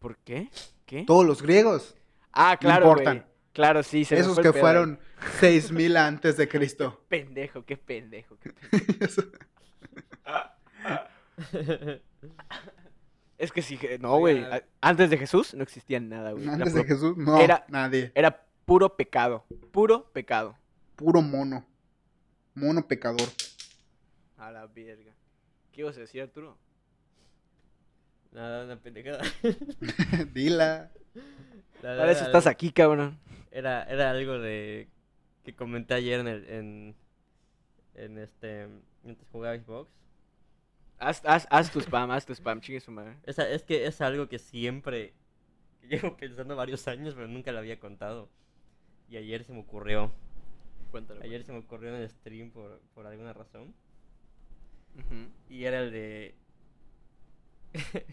¿Por 0.00 0.18
qué? 0.18 0.50
¿Qué? 0.84 1.04
Todos 1.06 1.26
los 1.26 1.40
griegos. 1.42 1.96
Ah, 2.32 2.56
claro, 2.60 2.86
güey. 2.92 2.98
importan. 2.98 3.26
Claro, 3.54 3.82
sí, 3.82 4.04
se 4.04 4.14
me 4.14 4.20
Esos 4.20 4.34
fue 4.34 4.42
el 4.42 4.48
que 4.48 4.52
pedo 4.52 4.66
ahí. 4.66 4.72
fueron 4.74 5.00
6000 5.40 5.96
antes 5.96 6.36
de 6.36 6.46
Cristo. 6.48 7.04
Pendejo, 7.08 7.64
qué 7.64 7.76
pendejo, 7.78 8.36
qué 8.38 8.52
pendejo. 8.70 9.22
Es 13.38 13.52
que 13.52 13.62
sí, 13.62 13.78
no, 14.00 14.18
güey. 14.18 14.44
Antes 14.80 15.10
de 15.10 15.18
Jesús 15.18 15.54
no 15.54 15.62
existía 15.62 16.00
nada, 16.00 16.32
güey. 16.32 16.42
Era 16.44 16.54
Antes 16.54 16.74
de 16.74 16.80
puro- 16.82 16.94
Jesús, 16.94 17.16
no, 17.16 17.38
Era- 17.38 17.64
nadie. 17.68 18.10
Era 18.16 18.44
puro 18.64 18.96
pecado. 18.96 19.44
Puro 19.70 20.10
pecado. 20.12 20.56
Puro 20.96 21.22
mono. 21.22 21.64
Mono 22.54 22.88
pecador. 22.88 23.28
A 24.38 24.50
la 24.50 24.66
verga. 24.66 25.12
¿Qué 25.70 25.82
ibas 25.82 25.96
a 25.96 26.00
decir, 26.00 26.20
Arturo? 26.22 26.58
Nada, 28.32 28.64
una 28.64 28.76
pendejada. 28.80 29.22
Dila. 30.34 30.90
Para 31.80 32.10
eso 32.10 32.20
era 32.22 32.26
estás 32.26 32.46
algo- 32.46 32.50
aquí, 32.50 32.72
cabrón. 32.72 33.20
Era, 33.52 33.84
era 33.84 34.10
algo 34.10 34.40
de 34.40 34.88
que 35.44 35.54
comenté 35.54 35.94
ayer 35.94 36.18
en 36.20 36.26
el, 36.26 36.44
en, 36.50 36.96
en 37.94 38.18
este, 38.18 38.66
mientras 39.04 39.28
jugaba 39.30 39.56
Xbox. 39.56 39.88
Haz, 40.98 41.22
haz, 41.24 41.46
haz 41.50 41.70
tu 41.70 41.80
spam, 41.80 42.10
haz 42.10 42.26
tu 42.26 42.34
spam, 42.34 42.60
chingue 42.60 42.80
su 42.80 42.90
madre. 42.90 43.16
Es, 43.24 43.38
es 43.38 43.62
que 43.62 43.86
es 43.86 44.00
algo 44.00 44.28
que 44.28 44.38
siempre 44.38 45.14
llevo 45.88 46.16
pensando 46.16 46.56
varios 46.56 46.86
años, 46.88 47.14
pero 47.14 47.28
nunca 47.28 47.52
lo 47.52 47.58
había 47.58 47.78
contado. 47.78 48.28
Y 49.08 49.16
ayer 49.16 49.44
se 49.44 49.52
me 49.52 49.60
ocurrió. 49.60 50.12
Cuéntalo. 50.90 51.22
Ayer 51.22 51.42
se 51.44 51.52
me 51.52 51.58
ocurrió 51.58 51.94
en 51.94 52.02
el 52.02 52.08
stream 52.08 52.50
por, 52.50 52.80
por 52.94 53.06
alguna 53.06 53.32
razón. 53.32 53.74
Ujú. 54.96 55.28
Y 55.48 55.64
era 55.64 55.80
el 55.80 55.92
de. 55.92 56.34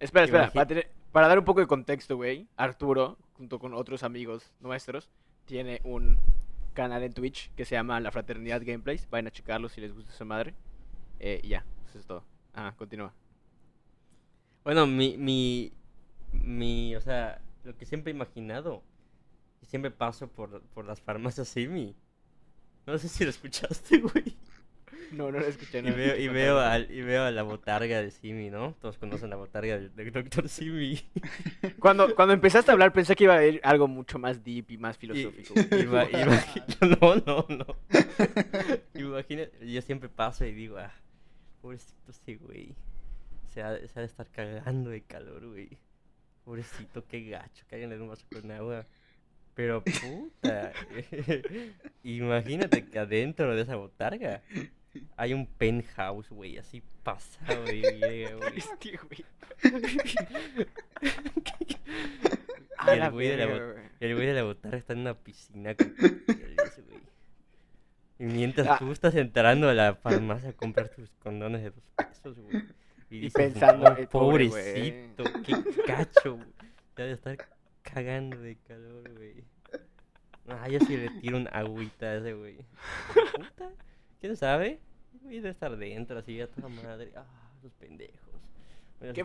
Espera, 0.00 0.24
espera. 0.24 0.50
Para, 0.50 0.82
para 1.12 1.28
dar 1.28 1.38
un 1.38 1.44
poco 1.44 1.60
de 1.60 1.66
contexto, 1.66 2.16
güey. 2.16 2.48
Arturo, 2.56 3.18
junto 3.34 3.58
con 3.58 3.74
otros 3.74 4.02
amigos 4.02 4.50
nuestros, 4.58 5.10
tiene 5.44 5.80
un 5.84 6.18
canal 6.72 7.02
en 7.02 7.12
Twitch 7.12 7.52
que 7.54 7.66
se 7.66 7.74
llama 7.74 8.00
La 8.00 8.10
Fraternidad 8.10 8.62
Gameplays. 8.64 9.08
Vayan 9.10 9.26
a 9.26 9.30
checarlo 9.30 9.68
si 9.68 9.82
les 9.82 9.92
gusta 9.92 10.10
esa 10.10 10.24
madre. 10.24 10.54
Eh, 11.18 11.42
ya, 11.44 11.66
eso 11.90 11.98
es 11.98 12.06
todo. 12.06 12.24
Ah, 12.54 12.74
continúa. 12.76 13.12
Bueno, 14.64 14.86
mi, 14.86 15.16
mi, 15.16 15.72
mi, 16.32 16.94
o 16.96 17.00
sea, 17.00 17.40
lo 17.64 17.76
que 17.76 17.86
siempre 17.86 18.12
he 18.12 18.14
imaginado, 18.14 18.82
siempre 19.62 19.90
paso 19.90 20.28
por, 20.28 20.62
por 20.74 20.84
las 20.84 21.00
farmacias 21.00 21.48
Simi. 21.54 21.94
No 22.86 22.96
sé 22.98 23.08
si 23.08 23.24
lo 23.24 23.30
escuchaste, 23.30 23.98
güey. 24.00 24.36
No, 25.12 25.32
no 25.32 25.40
lo 25.40 25.46
escuché. 25.46 25.80
Y 25.80 25.82
no 25.82 25.94
veo, 25.96 26.16
y 26.16 26.28
veo, 26.28 26.60
al, 26.60 26.88
y 26.90 27.02
veo 27.02 27.24
a 27.24 27.30
la 27.32 27.42
botarga 27.42 28.00
de 28.00 28.12
Simi, 28.12 28.48
¿no? 28.48 28.76
Todos 28.80 28.96
conocen 28.96 29.28
la 29.30 29.36
botarga 29.36 29.76
del, 29.78 29.94
del 29.96 30.12
Dr. 30.12 30.48
Simi. 30.48 31.00
Cuando, 31.80 32.14
cuando 32.14 32.32
empezaste 32.34 32.70
a 32.70 32.74
hablar 32.74 32.92
pensé 32.92 33.16
que 33.16 33.24
iba 33.24 33.34
a 33.34 33.44
ir 33.44 33.60
algo 33.64 33.88
mucho 33.88 34.18
más 34.20 34.44
deep 34.44 34.70
y 34.70 34.78
más 34.78 34.96
Y- 34.96 35.00
filosófico. 35.00 35.54
no, 37.00 37.14
no, 37.26 37.46
no. 37.48 37.66
Imagina, 38.94 39.44
yo 39.62 39.82
siempre 39.82 40.08
paso 40.08 40.44
y 40.44 40.52
digo, 40.52 40.78
ah, 40.78 40.92
pobrecito 41.60 42.10
ese 42.10 42.36
güey. 42.36 42.74
Se 43.52 43.62
ha, 43.62 43.76
se 43.86 43.98
ha 43.98 44.00
de 44.00 44.06
estar 44.06 44.26
cagando 44.28 44.90
de 44.90 45.02
calor, 45.02 45.46
güey. 45.46 45.78
Pobrecito, 46.44 47.04
qué 47.06 47.24
gacho, 47.24 47.64
que 47.68 47.74
alguien 47.74 47.90
le 47.90 47.96
dé 47.96 48.02
un 48.02 48.08
vaso 48.08 48.24
con 48.32 48.50
agua. 48.50 48.86
Pero 49.54 49.82
puta, 49.82 50.72
imagínate 52.02 52.86
que 52.86 52.98
adentro 52.98 53.54
de 53.54 53.62
esa 53.62 53.76
botarga 53.76 54.42
hay 55.16 55.34
un 55.34 55.46
penthouse, 55.46 56.30
güey, 56.30 56.58
así 56.58 56.82
pasado 57.02 57.64
de 57.64 57.80
verga, 58.00 58.36
güey. 58.36 58.54
Este, 58.56 58.96
güey. 63.10 63.28
Y 64.00 64.04
el 64.04 64.14
güey 64.14 64.26
de 64.26 64.34
la 64.34 64.42
botarga 64.42 64.78
está 64.78 64.94
en 64.94 65.00
una 65.00 65.14
piscina 65.14 65.74
con 65.74 65.94
güey. 65.94 66.20
Y 68.20 68.24
mientras 68.24 68.66
Ah. 68.68 68.76
tú 68.78 68.92
estás 68.92 69.14
entrando 69.14 69.68
a 69.68 69.74
la 69.74 69.94
farmacia 69.94 70.50
a 70.50 70.52
comprar 70.52 70.88
tus 70.90 71.10
condones 71.22 71.62
de 71.62 71.70
dos 71.70 71.84
pesos, 71.96 72.38
güey. 72.38 72.64
Y, 73.10 73.16
Y 73.16 73.20
dices, 73.22 73.32
pensando, 73.34 73.96
pobrecito, 74.10 75.24
qué 75.44 75.54
gacho, 75.88 76.36
güey. 76.36 76.48
Ha 76.96 77.02
de 77.02 77.12
estar 77.12 77.36
cagando 77.82 78.38
de 78.38 78.56
calor, 78.56 79.10
güey. 79.16 79.42
Ah, 80.48 80.68
yo 80.68 80.78
sí 80.80 80.96
le 80.98 81.08
tiro 81.20 81.38
un 81.38 81.48
agüita 81.50 82.06
a 82.06 82.16
ese 82.16 82.34
güey. 82.34 82.58
¿Quién 84.20 84.36
sabe? 84.36 84.80
Güey 85.22 85.36
debe 85.36 85.50
estar 85.50 85.76
dentro, 85.76 86.18
así 86.18 86.40
a 86.40 86.46
toda 86.50 86.68
madre. 86.68 87.12
Ah, 87.16 87.24
los 87.62 87.72
pendejos. 87.72 88.18
Qué. 89.14 89.24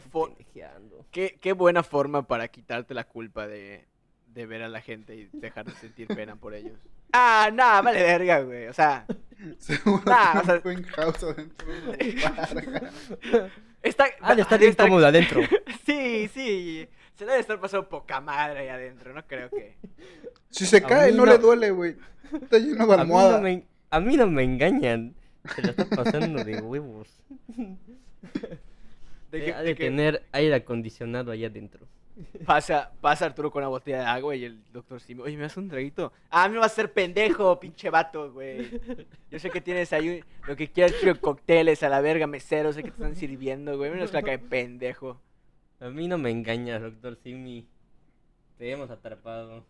Qué, 1.12 1.38
qué 1.42 1.52
buena 1.54 1.84
forma 1.84 2.26
para 2.28 2.48
quitarte 2.48 2.94
la 2.94 3.04
culpa 3.04 3.46
de, 3.46 3.86
de 4.36 4.46
ver 4.46 4.62
a 4.62 4.68
la 4.70 4.82
gente 4.82 5.16
y 5.16 5.30
dejar 5.34 5.66
de 5.66 5.72
sentir 5.74 6.08
pena 6.08 6.36
por 6.36 6.54
ellos. 6.54 6.78
Ah, 7.14 7.50
nada, 7.54 7.82
vale 7.82 8.04
verga, 8.04 8.42
güey. 8.42 8.68
O 8.68 8.74
sea, 8.74 9.06
Seguro 9.60 10.04
Nah, 10.06 10.42
o 10.42 10.44
sea- 10.44 10.56
adentro 10.56 11.68
de 11.92 13.50
está. 13.82 14.06
Ah, 14.22 14.36
de 14.36 14.42
estar 14.42 14.60
debe 14.60 14.72
bien 14.72 14.76
cómodo 14.88 15.08
adentro. 15.08 15.42
Sí, 15.86 16.28
sí. 16.34 16.88
Se 17.16 17.26
debe 17.26 17.40
estar 17.40 17.60
pasando 17.62 17.88
poca 17.88 18.20
madre 18.20 18.60
ahí 18.60 18.68
adentro, 18.70 19.14
no 19.14 19.26
creo 19.26 19.50
que. 19.50 19.76
Si 20.50 20.66
se 20.66 20.78
A 20.78 20.82
cae, 20.82 21.12
no, 21.12 21.26
no- 21.26 21.32
le 21.32 21.38
duele, 21.38 21.72
güey. 21.72 21.96
Está 22.34 22.58
lleno 22.58 22.86
de 22.88 22.94
A 22.94 22.98
mí, 22.98 23.02
almohada. 23.02 23.38
no 23.38 23.44
me, 23.44 23.64
a 23.92 24.00
mí 24.00 24.18
no 24.18 24.28
me 24.28 24.44
engañan. 24.44 25.16
Se 25.56 25.62
lo 25.62 25.70
está 25.70 25.86
pasando 25.86 26.44
de 26.44 26.60
huevos. 26.62 27.08
De 27.48 27.78
De, 29.32 29.46
que, 29.46 29.54
ha 29.54 29.60
de 29.60 29.66
de 29.68 29.76
que 29.76 29.84
tener 29.86 30.24
aire 30.32 30.56
acondicionado 30.56 31.32
allá 31.32 31.48
adentro. 31.48 31.88
Pasa, 32.46 32.92
pasa 33.02 33.26
Arturo 33.26 33.52
con 33.52 33.62
una 33.62 33.70
botella 33.70 34.00
de 34.00 34.06
agua 34.06 34.36
y 34.36 34.46
el 34.46 34.64
doctor 34.72 35.00
Simi, 35.02 35.22
oye, 35.22 35.36
¿me 35.36 35.44
das 35.44 35.58
un 35.58 35.68
traguito? 35.70 36.12
Ah, 36.30 36.48
me 36.50 36.58
vas 36.58 36.72
a 36.72 36.76
ser 36.76 36.92
pendejo, 36.94 37.60
pinche 37.60 37.90
vato, 37.90 38.32
güey. 38.32 38.70
Yo 39.30 39.40
sé 39.40 39.50
que 39.50 39.62
tienes 39.62 39.92
ahí 39.94 40.10
un- 40.10 40.26
lo 40.48 40.56
que 40.56 40.70
quieras, 40.72 40.94
quiero 41.00 41.20
cócteles 41.20 41.84
a 41.84 41.90
la 41.90 42.02
verga, 42.02 42.28
meseros, 42.28 42.76
sé 42.76 42.84
que 42.84 42.92
te 42.92 42.96
están 42.98 43.16
sirviendo, 43.16 43.78
güey. 43.78 43.92
Menos 43.92 44.14
la 44.14 44.22
cae 44.22 44.40
pendejo. 44.40 45.20
A 45.80 45.90
mí 45.90 46.08
no 46.08 46.18
me 46.18 46.32
engañas, 46.32 46.82
doctor 46.82 47.18
Simi. 47.22 47.68
Te 48.58 48.72
hemos 48.72 48.90
atrapado. 48.90 49.66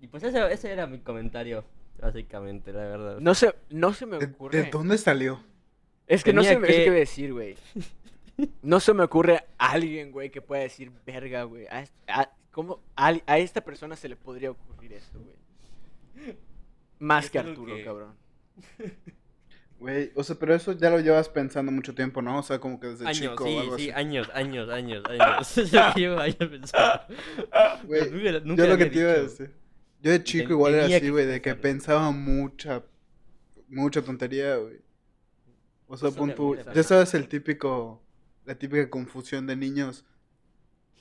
y 0.00 0.06
pues 0.06 0.22
ese, 0.22 0.52
ese 0.52 0.70
era 0.72 0.86
mi 0.86 1.00
comentario, 1.00 1.64
básicamente, 2.00 2.72
la 2.72 2.84
verdad. 2.84 3.18
No 3.20 3.34
se, 3.34 3.52
no 3.70 3.92
se 3.92 4.06
me 4.06 4.18
¿De, 4.18 4.26
ocurre. 4.26 4.62
de 4.62 4.70
dónde 4.70 4.96
salió? 4.98 5.40
Es 6.06 6.22
que 6.24 6.32
no 6.32 6.40
Tenía 6.42 6.54
se 6.54 6.60
me 6.60 6.68
es 6.68 6.76
que- 6.76 6.84
que 6.84 6.90
decir, 6.92 7.32
güey. 7.32 7.56
No 8.62 8.80
se 8.80 8.94
me 8.94 9.02
ocurre 9.04 9.44
alguien, 9.58 10.12
güey, 10.12 10.30
que 10.30 10.40
pueda 10.40 10.62
decir 10.62 10.92
verga, 11.04 11.42
güey. 11.44 11.66
A, 11.66 11.84
a- 12.06 12.30
¿cómo 12.52 12.80
a, 12.96 13.12
a 13.26 13.38
esta 13.38 13.62
persona 13.62 13.96
se 13.96 14.08
le 14.08 14.16
podría 14.16 14.50
ocurrir 14.50 14.92
esto, 14.92 15.18
güey? 15.20 16.36
Más 16.98 17.30
que 17.30 17.38
Arturo, 17.38 17.74
que- 17.76 17.84
cabrón. 17.84 18.14
Güey, 19.80 20.10
o 20.16 20.24
sea, 20.24 20.34
pero 20.36 20.56
eso 20.56 20.72
ya 20.72 20.90
lo 20.90 20.98
llevas 20.98 21.28
pensando 21.28 21.70
mucho 21.70 21.94
tiempo, 21.94 22.20
¿no? 22.20 22.40
O 22.40 22.42
sea, 22.42 22.58
como 22.58 22.80
que 22.80 22.88
desde 22.88 23.04
años, 23.06 23.16
chico 23.20 23.44
o 23.44 23.60
algo 23.60 23.78
sí, 23.78 23.90
así. 23.90 24.00
años, 24.00 24.28
años, 24.34 24.68
años, 24.68 25.04
años. 25.08 25.54
Que 25.94 26.00
llevo 26.00 26.18
años 26.18 26.36
pensando. 26.36 27.00
Güey, 27.84 28.10
Nunca- 28.10 28.40
nunca 28.40 28.64
yo 28.64 28.70
lo 28.70 28.76
que 28.76 28.86
te 28.86 28.98
iba 28.98 29.10
a 29.12 29.18
decir. 29.20 29.54
Yo 30.02 30.10
de 30.10 30.24
chico 30.24 30.42
Ten- 30.48 30.50
igual 30.56 30.74
era 30.74 30.86
así, 30.86 31.00
que 31.00 31.10
güey, 31.12 31.26
de 31.26 31.40
que 31.40 31.54
pensaba 31.54 32.10
mucha, 32.10 32.82
mucha 33.68 34.02
tontería, 34.02 34.56
güey. 34.56 34.80
O 35.86 35.96
sea, 35.96 36.10
gusta. 36.10 36.72
ya 36.74 36.82
sabes 36.82 37.14
el 37.14 37.28
típico, 37.28 38.02
la 38.48 38.58
típica 38.58 38.90
confusión 38.90 39.46
de 39.46 39.56
niños 39.56 40.06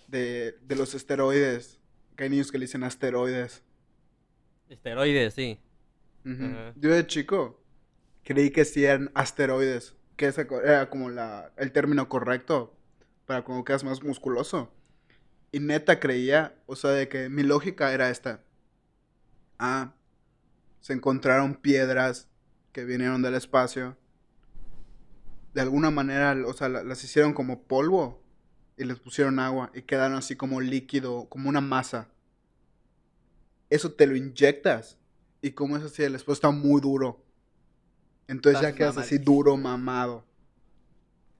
de, 0.07 0.57
de 0.61 0.75
los 0.75 0.93
esteroides. 0.95 1.79
Que 2.15 2.25
hay 2.25 2.29
niños 2.31 2.51
que 2.51 2.57
le 2.59 2.65
dicen 2.65 2.83
asteroides. 2.83 3.63
Esteroides, 4.69 5.33
sí. 5.33 5.59
Yo 6.75 6.91
de 6.93 7.07
chico 7.07 7.63
creí 8.23 8.51
que 8.51 8.65
sí 8.65 8.85
eran 8.85 9.11
asteroides. 9.15 9.95
Que 10.17 10.27
ese 10.27 10.47
era 10.63 10.89
como 10.89 11.09
la, 11.09 11.53
el 11.57 11.71
término 11.71 12.09
correcto. 12.09 12.75
para 13.25 13.43
cuando 13.43 13.65
quedas 13.65 13.83
más 13.83 14.03
musculoso. 14.03 14.73
Y 15.51 15.59
neta 15.59 15.99
creía, 15.99 16.55
o 16.67 16.75
sea, 16.75 16.91
de 16.91 17.09
que 17.09 17.29
mi 17.29 17.43
lógica 17.43 17.93
era 17.93 18.09
esta. 18.09 18.43
Ah, 19.59 19.93
se 20.81 20.93
encontraron 20.93 21.55
piedras 21.55 22.29
que 22.71 22.85
vinieron 22.85 23.21
del 23.21 23.35
espacio. 23.35 23.97
De 25.57 25.61
alguna 25.63 25.89
manera, 25.89 26.37
o 26.45 26.53
sea, 26.53 26.69
la- 26.69 26.83
las 26.83 27.03
hicieron 27.03 27.33
como 27.33 27.63
polvo 27.63 28.21
y 28.77 28.83
les 28.83 28.99
pusieron 28.99 29.39
agua 29.39 29.71
y 29.73 29.81
quedaron 29.81 30.15
así 30.15 30.35
como 30.35 30.61
líquido, 30.61 31.25
como 31.29 31.49
una 31.49 31.61
masa. 31.61 32.09
Eso 33.71 33.91
te 33.91 34.05
lo 34.05 34.15
inyectas 34.15 34.99
y 35.41 35.53
como 35.53 35.75
es 35.75 35.81
así, 35.83 36.03
el 36.03 36.13
después 36.13 36.35
está 36.37 36.51
muy 36.51 36.79
duro. 36.79 37.23
Entonces 38.27 38.61
ya 38.61 38.75
quedas 38.75 38.97
así 38.97 39.17
duro, 39.17 39.57
mamado. 39.57 40.23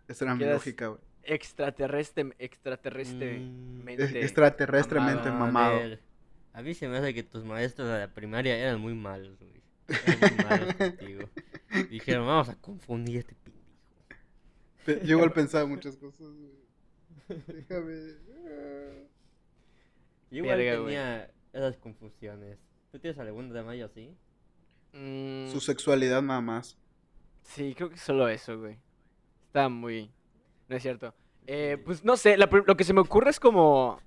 Esa 0.07 0.25
era 0.25 0.33
mi 0.33 0.45
lógica, 0.45 0.87
güey. 0.87 0.99
Extraterrestre, 1.21 2.33
extraterrestre. 2.39 3.37
Mm. 3.37 3.83
mente 3.83 4.21
Extraterrestremente 4.23 5.29
mamada. 5.29 5.35
A 5.35 5.51
mamado. 5.51 5.75
ver, 5.77 6.01
A 6.53 6.63
mí 6.63 6.73
se 6.73 6.87
me 6.87 6.97
hace 6.97 7.13
que 7.13 7.21
tus 7.21 7.45
maestros 7.45 7.87
de 7.87 7.99
la 7.99 8.07
primaria 8.07 8.57
eran 8.57 8.81
muy 8.81 8.95
malos, 8.95 9.37
güey. 9.37 9.61
Eran 10.07 10.19
muy 10.35 10.45
malos 10.45 10.73
contigo. 10.75 11.29
Dijeron, 11.91 12.25
vamos 12.25 12.49
a 12.49 12.55
confundir 12.55 13.17
este. 13.19 13.35
Pe- 14.87 15.01
Yo 15.05 15.17
igual 15.17 15.33
pensaba 15.33 15.65
muchas 15.65 15.97
cosas, 15.97 16.27
güey. 16.29 17.43
Déjame. 17.45 18.13
ah. 18.47 19.03
Yo 20.31 20.37
igual 20.43 20.57
Verga, 20.57 20.75
güey. 20.79 20.85
tenía 20.95 21.31
esas 21.51 21.77
confusiones. 21.77 22.57
¿Tú 22.91 22.99
tienes 22.99 23.19
alguna 23.19 23.53
de 23.53 23.63
mayo 23.63 23.85
así? 23.85 24.15
Mm, 24.93 25.47
Su 25.51 25.59
sexualidad 25.59 26.21
nada 26.21 26.39
más. 26.39 26.77
Sí, 27.43 27.73
creo 27.75 27.89
que 27.89 27.97
solo 27.97 28.29
eso, 28.29 28.57
güey. 28.57 28.77
Está 29.47 29.67
muy... 29.67 30.09
No 30.69 30.75
es 30.77 30.81
cierto. 30.83 31.13
Eh, 31.45 31.77
pues 31.83 32.03
no 32.05 32.15
sé, 32.15 32.37
la 32.37 32.49
lo 32.65 32.77
que 32.77 32.83
se 32.85 32.93
me 32.93 33.01
ocurre 33.01 33.29
es 33.29 33.39
como... 33.41 33.99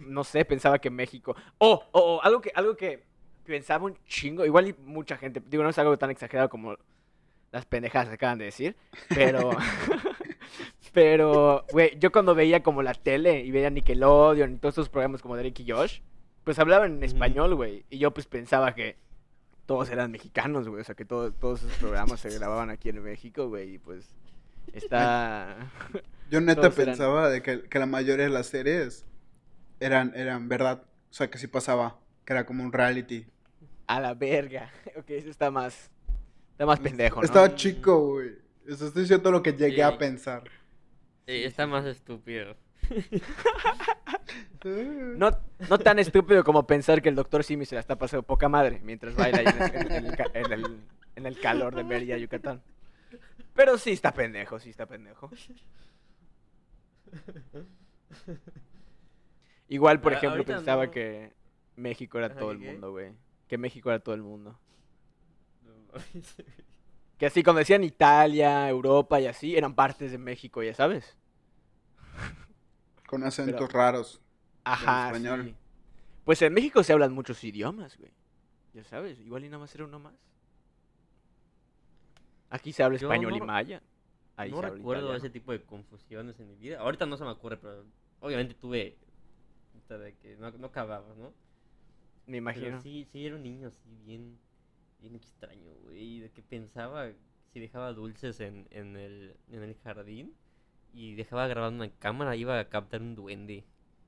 No 0.00 0.24
sé, 0.24 0.46
pensaba 0.46 0.78
que 0.78 0.88
México... 0.90 1.36
Oh, 1.58 1.82
oh, 1.92 2.16
oh, 2.16 2.20
algo 2.22 2.40
que, 2.40 2.50
algo 2.54 2.74
que 2.74 3.04
pensaba 3.44 3.84
un 3.84 3.96
chingo, 4.06 4.44
igual 4.46 4.68
y 4.68 4.72
mucha 4.84 5.16
gente, 5.18 5.42
digo, 5.46 5.62
no 5.62 5.68
es 5.70 5.78
algo 5.78 5.96
tan 5.98 6.10
exagerado 6.10 6.48
como 6.48 6.74
las 7.52 7.64
pendejadas 7.66 8.08
que 8.08 8.14
acaban 8.14 8.38
de 8.38 8.46
decir, 8.46 8.76
pero... 9.08 9.50
pero, 10.92 11.64
güey, 11.72 11.98
yo 11.98 12.10
cuando 12.10 12.34
veía 12.34 12.62
como 12.62 12.82
la 12.82 12.94
tele 12.94 13.40
y 13.44 13.50
veía 13.50 13.70
Nickelodeon 13.70 14.54
y 14.54 14.56
todos 14.58 14.74
esos 14.74 14.88
programas 14.88 15.22
como 15.22 15.36
Drake 15.36 15.62
y 15.62 15.70
Josh, 15.70 16.00
pues 16.44 16.58
hablaban 16.58 16.96
en 16.96 17.04
español, 17.04 17.54
güey, 17.54 17.84
y 17.90 17.98
yo 17.98 18.12
pues 18.12 18.26
pensaba 18.26 18.74
que 18.74 18.96
todos 19.66 19.90
eran 19.90 20.10
mexicanos, 20.10 20.66
güey. 20.68 20.80
O 20.80 20.84
sea, 20.84 20.94
que 20.94 21.04
todo- 21.04 21.30
todos 21.32 21.62
esos 21.62 21.76
programas 21.76 22.20
se 22.20 22.30
grababan 22.30 22.70
aquí 22.70 22.88
en 22.88 23.02
México, 23.02 23.48
güey. 23.48 23.74
Y 23.74 23.78
pues 23.78 24.16
está... 24.72 25.70
Yo 26.30 26.40
neta 26.40 26.62
eran- 26.68 26.72
pensaba 26.74 27.28
de 27.28 27.42
que, 27.42 27.64
que 27.64 27.78
la 27.78 27.84
mayoría 27.84 28.24
de 28.24 28.30
las 28.30 28.46
series 28.46 29.04
eran, 29.78 30.12
eran 30.16 30.48
verdad. 30.48 30.84
O 31.10 31.12
sea, 31.12 31.30
que 31.30 31.36
sí 31.36 31.48
pasaba. 31.48 31.98
Que 32.24 32.32
era 32.32 32.46
como 32.46 32.64
un 32.64 32.72
reality. 32.72 33.26
a 33.88 34.00
la 34.00 34.14
verga. 34.14 34.70
Ok, 34.96 35.10
eso 35.10 35.28
está 35.28 35.50
más... 35.50 35.90
Está 36.58 36.66
más 36.66 36.80
pendejo, 36.80 37.20
¿no? 37.20 37.24
Estaba 37.24 37.54
chico, 37.54 38.14
güey. 38.14 38.30
Eso 38.66 38.88
estoy 38.88 39.02
diciendo 39.02 39.30
lo 39.30 39.40
que 39.44 39.52
llegué 39.52 39.76
Sí. 39.76 39.80
a 39.80 39.96
pensar. 39.96 40.42
Sí, 41.24 41.44
está 41.44 41.66
más 41.68 41.86
estúpido. 41.86 42.56
No, 44.64 45.30
no 45.70 45.78
tan 45.78 45.98
estúpido 46.00 46.42
como 46.42 46.66
pensar 46.66 47.00
que 47.00 47.08
el 47.08 47.14
doctor 47.14 47.44
Simi 47.44 47.64
se 47.64 47.76
la 47.76 47.80
está 47.80 47.96
pasando 47.96 48.24
poca 48.24 48.48
madre 48.48 48.80
mientras 48.82 49.14
baila 49.14 49.38
ahí 49.38 49.46
en, 49.46 49.62
el, 49.62 49.92
en 49.92 50.06
el 50.06 50.16
ca- 50.16 50.30
en 50.34 50.52
el- 50.52 50.80
en 51.14 51.26
el 51.26 51.40
calor 51.40 51.74
de 51.76 51.84
Mérida, 51.84 52.16
Yucatán. 52.18 52.60
Pero 53.54 53.78
sí 53.78 53.92
está 53.92 54.12
pendejo, 54.12 54.58
sí 54.58 54.70
está 54.70 54.84
pendejo. 54.86 55.30
Igual, 59.68 60.00
por 60.00 60.12
Ah, 60.14 60.16
ejemplo, 60.16 60.44
pensaba 60.44 60.86
no. 60.86 60.90
que 60.90 61.32
México 61.76 62.18
era 62.18 62.34
todo 62.34 62.50
el 62.52 62.58
mundo, 62.58 62.90
güey. 62.92 63.12
Que 63.48 63.58
México 63.58 63.90
era 63.90 64.00
todo 64.00 64.14
el 64.14 64.22
mundo. 64.22 64.58
Que 67.18 67.26
así, 67.26 67.42
como 67.42 67.58
decían 67.58 67.82
Italia, 67.82 68.68
Europa 68.68 69.20
y 69.20 69.26
así, 69.26 69.56
eran 69.56 69.74
partes 69.74 70.12
de 70.12 70.18
México, 70.18 70.62
ya 70.62 70.72
sabes. 70.74 71.16
Con 73.06 73.24
acentos 73.24 73.54
Pero- 73.56 73.66
raros. 73.68 74.20
Ajá, 74.64 75.08
español. 75.08 75.44
sí. 75.46 75.56
Pues 76.24 76.42
en 76.42 76.52
México 76.52 76.82
se 76.84 76.92
hablan 76.92 77.12
muchos 77.12 77.42
idiomas, 77.42 77.96
güey. 77.98 78.12
Ya 78.74 78.84
sabes, 78.84 79.18
igual 79.20 79.44
y 79.44 79.48
nada 79.48 79.58
más 79.60 79.74
era 79.74 79.84
uno 79.86 79.98
más. 79.98 80.14
Aquí 82.50 82.72
se 82.72 82.82
habla 82.82 82.98
Yo 82.98 83.08
español 83.08 83.36
y 83.36 83.40
maya. 83.40 83.82
Ahí 84.36 84.50
no 84.50 84.60
se 84.60 84.66
habla 84.66 84.76
recuerdo 84.76 85.02
italiano. 85.04 85.18
ese 85.26 85.30
tipo 85.30 85.52
de 85.52 85.62
confusiones 85.62 86.38
en 86.38 86.48
mi 86.48 86.54
vida. 86.56 86.80
Ahorita 86.80 87.06
no 87.06 87.16
se 87.16 87.24
me 87.24 87.30
ocurre, 87.30 87.56
pero 87.56 87.84
obviamente 88.20 88.54
tuve. 88.54 88.96
De 89.88 90.14
que 90.20 90.36
no, 90.36 90.50
no 90.50 90.66
acababa, 90.66 91.14
¿no? 91.16 91.32
Me 92.26 92.36
imagino. 92.36 92.66
Pero 92.66 92.80
sí, 92.82 93.08
sí, 93.10 93.24
era 93.24 93.36
un 93.36 93.42
niño 93.42 93.68
así 93.68 93.88
bien, 94.04 94.38
bien 95.00 95.14
extraño, 95.14 95.72
güey. 95.84 96.20
De 96.20 96.30
que 96.30 96.42
pensaba 96.42 97.10
si 97.52 97.60
dejaba 97.60 97.92
dulces 97.92 98.40
en, 98.40 98.66
en, 98.70 98.96
el, 98.96 99.36
en 99.50 99.62
el 99.62 99.74
jardín 99.82 100.34
y 100.92 101.14
dejaba 101.14 101.46
grabando 101.46 101.84
una 101.84 101.92
cámara, 101.94 102.36
iba 102.36 102.58
a 102.58 102.68
captar 102.68 103.00
un 103.02 103.14
duende. 103.14 103.64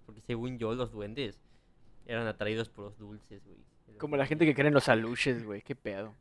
Porque 0.07 0.20
según 0.22 0.59
yo, 0.59 0.74
los 0.74 0.92
duendes 0.92 1.38
eran 2.07 2.26
atraídos 2.26 2.68
por 2.68 2.87
los 2.87 2.98
dulces, 2.98 3.42
güey. 3.44 3.59
Como 3.98 4.16
la 4.16 4.26
gente 4.26 4.46
que 4.46 4.55
cree 4.55 4.68
en 4.68 4.74
los 4.74 4.88
aluches, 4.88 5.44
güey. 5.44 5.62
Qué 5.62 5.74
pedo. 5.76 6.14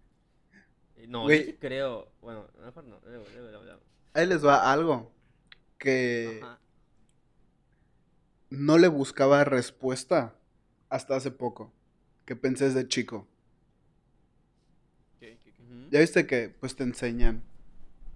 Eh, 0.97 1.08
No, 1.08 1.23
Güey. 1.23 1.39
yo 1.39 1.45
sí 1.45 1.58
creo. 1.60 2.12
Bueno, 2.21 2.45
mejor 2.63 2.84
no. 2.84 2.99
luego-. 3.05 3.79
Ahí 4.13 4.27
les 4.27 4.45
va 4.45 4.71
algo. 4.71 5.12
Que 5.77 6.39
Ajá. 6.43 6.60
no 8.49 8.77
le 8.77 8.88
buscaba 8.89 9.43
respuesta 9.45 10.36
hasta 10.89 11.15
hace 11.15 11.32
poco. 11.32 11.71
Que 12.25 12.36
pensé 12.36 12.65
desde 12.65 12.88
chico. 12.88 13.27
Ya 15.89 15.99
viste 15.99 16.25
que 16.28 16.49
pues 16.49 16.75
te 16.75 16.84
enseñan 16.84 17.43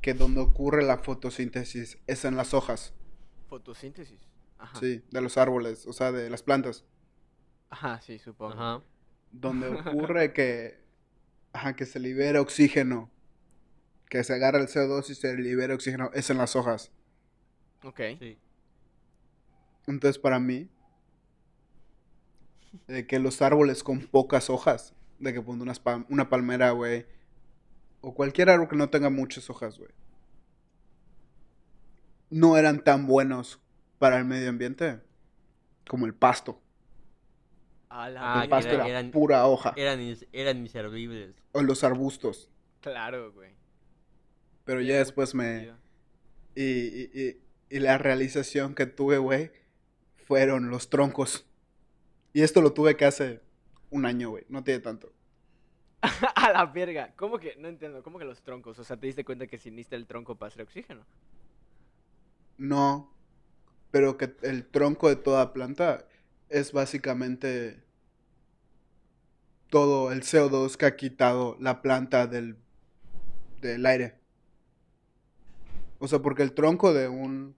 que 0.02 0.14
donde 0.14 0.42
ocurre 0.42 0.84
la 0.84 0.98
fotosíntesis 0.98 1.98
es 2.08 2.26
en 2.26 2.36
las 2.36 2.54
hojas. 2.54 2.94
Fotosíntesis. 3.48 4.20
Ajá. 4.58 4.80
Sí, 4.80 5.04
de 5.12 5.22
los 5.22 5.38
árboles, 5.38 5.86
o 5.88 5.94
sea, 5.94 6.12
de 6.12 6.30
las 6.30 6.44
plantas. 6.44 6.86
Ajá, 7.70 8.00
sí, 8.02 8.20
supongo. 8.20 8.54
Ajá. 8.54 8.84
Donde 9.32 9.68
ocurre 9.88 10.34
que, 10.34 10.80
ajá, 11.54 11.76
que 11.76 11.86
se 11.86 12.00
libera 12.00 12.42
oxígeno. 12.42 13.10
Que 14.10 14.24
se 14.24 14.34
agarra 14.34 14.60
el 14.60 14.68
CO2 14.68 15.10
y 15.10 15.16
se 15.16 15.36
libera 15.38 15.74
oxígeno. 15.74 16.12
Es 16.14 16.30
en 16.30 16.38
las 16.38 16.56
hojas. 16.56 16.92
Ok. 17.84 18.00
Sí. 18.20 18.38
Entonces, 19.88 20.20
para 20.20 20.40
mí, 20.40 20.70
de 22.88 23.06
que 23.08 23.20
los 23.20 23.42
árboles 23.42 23.84
con 23.84 24.02
pocas 24.02 24.50
hojas, 24.50 24.94
de 25.20 25.34
que 25.34 25.42
ponte 25.42 25.64
unas 25.64 25.84
pal- 25.84 26.06
una 26.10 26.30
palmera, 26.30 26.72
güey, 26.72 27.06
o 28.06 28.14
cualquier 28.14 28.50
árbol 28.50 28.68
que 28.68 28.76
no 28.76 28.90
tenga 28.90 29.10
muchas 29.10 29.50
hojas, 29.50 29.78
güey, 29.80 29.90
no 32.30 32.58
eran 32.58 32.84
tan 32.84 33.08
buenos 33.08 33.60
para 34.00 34.18
el 34.18 34.26
medio 34.26 34.50
ambiente 34.50 35.00
como 35.88 36.06
el 36.06 36.14
pasto. 36.14 36.60
Ah, 37.90 38.42
el 38.44 38.50
pasto 38.50 38.72
era- 38.72 38.84
era, 38.88 39.00
eran- 39.00 39.12
pura 39.12 39.46
hoja. 39.46 39.74
Eran, 39.78 40.00
eran 40.32 40.58
inservibles. 40.58 41.36
O 41.52 41.62
los 41.62 41.84
arbustos. 41.84 42.50
Claro, 42.82 43.32
güey. 43.32 43.52
Pero 44.66 44.82
ya 44.82 44.98
después 44.98 45.36
me... 45.36 45.72
Y, 46.56 46.64
y- 46.64 47.12
y- 47.14 47.38
y 47.70 47.80
la 47.80 47.98
realización 47.98 48.76
que 48.76 48.86
tuve, 48.88 49.18
güey, 49.20 49.52
fueron 50.26 50.70
los 50.70 50.90
troncos. 50.90 51.46
Y 52.34 52.42
esto 52.42 52.62
lo 52.62 52.74
tuve 52.74 52.98
que 52.98 53.06
hace 53.06 53.42
un 53.92 54.06
año, 54.06 54.30
güey. 54.32 54.46
No 54.50 54.64
tiene 54.64 54.80
tanto. 54.80 55.14
A 56.36 56.52
la 56.52 56.66
verga. 56.66 57.14
¿Cómo 57.16 57.40
que? 57.40 57.56
No 57.58 57.68
entiendo. 57.68 58.04
¿Cómo 58.04 58.20
que 58.20 58.26
los 58.26 58.42
troncos? 58.44 58.78
O 58.80 58.84
sea, 58.84 58.98
¿te 58.98 59.08
diste 59.08 59.24
cuenta 59.26 59.48
que 59.48 59.58
si 59.58 59.72
necesita 59.72 59.96
el 59.96 60.06
tronco 60.08 60.36
para 60.36 60.50
hacer 60.50 60.64
oxígeno? 60.64 61.06
No, 62.58 63.14
pero 63.92 64.18
que 64.18 64.36
el 64.42 64.66
tronco 64.68 65.10
de 65.10 65.16
toda 65.16 65.54
planta 65.54 66.08
es 66.50 66.72
básicamente 66.72 67.84
todo 69.70 70.12
el 70.12 70.22
CO2 70.24 70.78
que 70.78 70.86
ha 70.86 70.96
quitado 70.96 71.58
la 71.60 71.82
planta 71.82 72.28
del, 72.28 72.58
del 73.62 73.86
aire. 73.86 74.20
O 76.00 76.08
sea, 76.08 76.20
porque 76.20 76.44
el 76.44 76.54
tronco 76.54 76.94
de 76.94 77.08
un... 77.08 77.56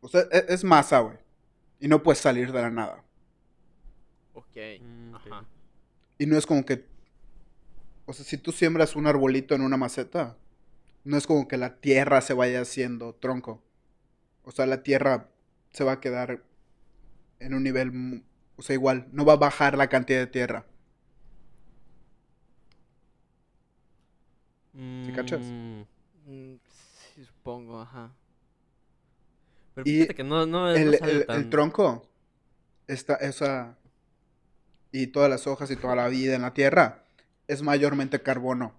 O 0.00 0.08
sea, 0.08 0.22
e- 0.30 0.46
es, 0.48 0.64
masa, 0.64 1.00
güey. 1.00 1.16
Y 1.80 1.88
no 1.88 2.02
puedes 2.02 2.18
salir 2.20 2.52
de 2.52 2.60
la 2.60 2.70
nada. 2.70 3.04
Ok. 4.34 4.56
Mm. 4.78 5.01
Y 6.22 6.26
no 6.26 6.38
es 6.38 6.46
como 6.46 6.64
que... 6.64 6.84
O 8.06 8.12
sea, 8.12 8.24
si 8.24 8.36
tú 8.38 8.52
siembras 8.52 8.96
un 8.96 9.06
arbolito 9.06 9.54
en 9.54 9.62
una 9.62 9.76
maceta, 9.76 10.36
no 11.04 11.16
es 11.16 11.26
como 11.26 11.48
que 11.48 11.56
la 11.56 11.76
tierra 11.80 12.20
se 12.20 12.34
vaya 12.34 12.62
haciendo 12.62 13.14
tronco. 13.14 13.62
O 14.44 14.52
sea, 14.52 14.66
la 14.66 14.82
tierra 14.82 15.30
se 15.72 15.84
va 15.84 15.92
a 15.94 16.00
quedar 16.00 16.42
en 17.40 17.54
un 17.54 17.64
nivel... 17.64 18.24
O 18.56 18.62
sea, 18.62 18.74
igual, 18.74 19.08
no 19.12 19.24
va 19.24 19.34
a 19.34 19.36
bajar 19.36 19.76
la 19.78 19.88
cantidad 19.88 20.20
de 20.20 20.26
tierra. 20.28 20.66
¿Sí 25.02 25.12
cachas? 25.12 25.40
Mm, 25.42 25.82
Mm, 26.24 26.54
sí, 27.14 27.24
supongo, 27.24 27.80
ajá. 27.80 28.12
Pero 29.74 29.86
Y 29.86 29.92
fíjate 29.94 30.14
que 30.14 30.22
no, 30.24 30.46
no, 30.46 30.66
no 30.66 30.74
El, 30.74 30.94
el- 30.94 31.26
el 31.30 31.50
tronco, 31.50 32.06
esa, 32.88 33.78
y 34.92 35.08
todas 35.08 35.30
las 35.30 35.46
hojas 35.46 35.70
y 35.70 35.76
toda 35.76 35.96
la 35.96 36.08
vida 36.08 36.34
en 36.36 36.42
la 36.42 36.52
tierra, 36.54 37.04
es 37.48 37.62
mayormente 37.62 38.22
carbono. 38.22 38.74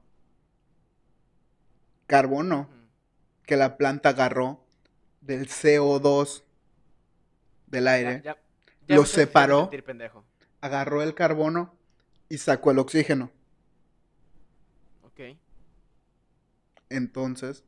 Carbono 2.07 2.69
que 3.45 3.57
la 3.57 3.77
planta 3.77 4.09
agarró 4.09 4.63
del 5.21 5.47
CO2 5.47 6.43
del 7.67 7.87
aire, 7.87 8.21
ya- 8.23 8.37
ya 8.87 8.95
lo 8.95 9.05
separó. 9.05 9.61
sentir 9.61 9.83
agarró 10.61 11.01
el 11.01 11.13
carbono 11.15 11.75
y 12.29 12.37
sacó 12.37 12.71
el 12.71 12.79
oxígeno. 12.79 13.31
Ok. 15.03 15.37
Entonces, 16.89 17.63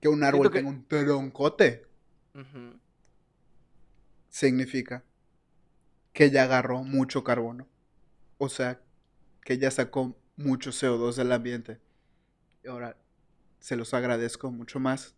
que 0.00 0.08
un 0.08 0.22
árbol 0.22 0.50
que- 0.50 0.58
tenga 0.58 0.70
un 0.70 0.84
troncote 0.86 1.86
significa 4.28 5.02
que 6.20 6.30
ya 6.30 6.42
agarró 6.42 6.84
mucho 6.84 7.24
carbono. 7.24 7.66
O 8.36 8.50
sea, 8.50 8.78
que 9.42 9.56
ya 9.56 9.70
sacó 9.70 10.14
mucho 10.36 10.68
CO2 10.68 11.14
del 11.14 11.32
ambiente. 11.32 11.80
Y 12.62 12.68
ahora 12.68 12.98
se 13.58 13.74
los 13.74 13.94
agradezco 13.94 14.50
mucho 14.50 14.80
más 14.80 15.14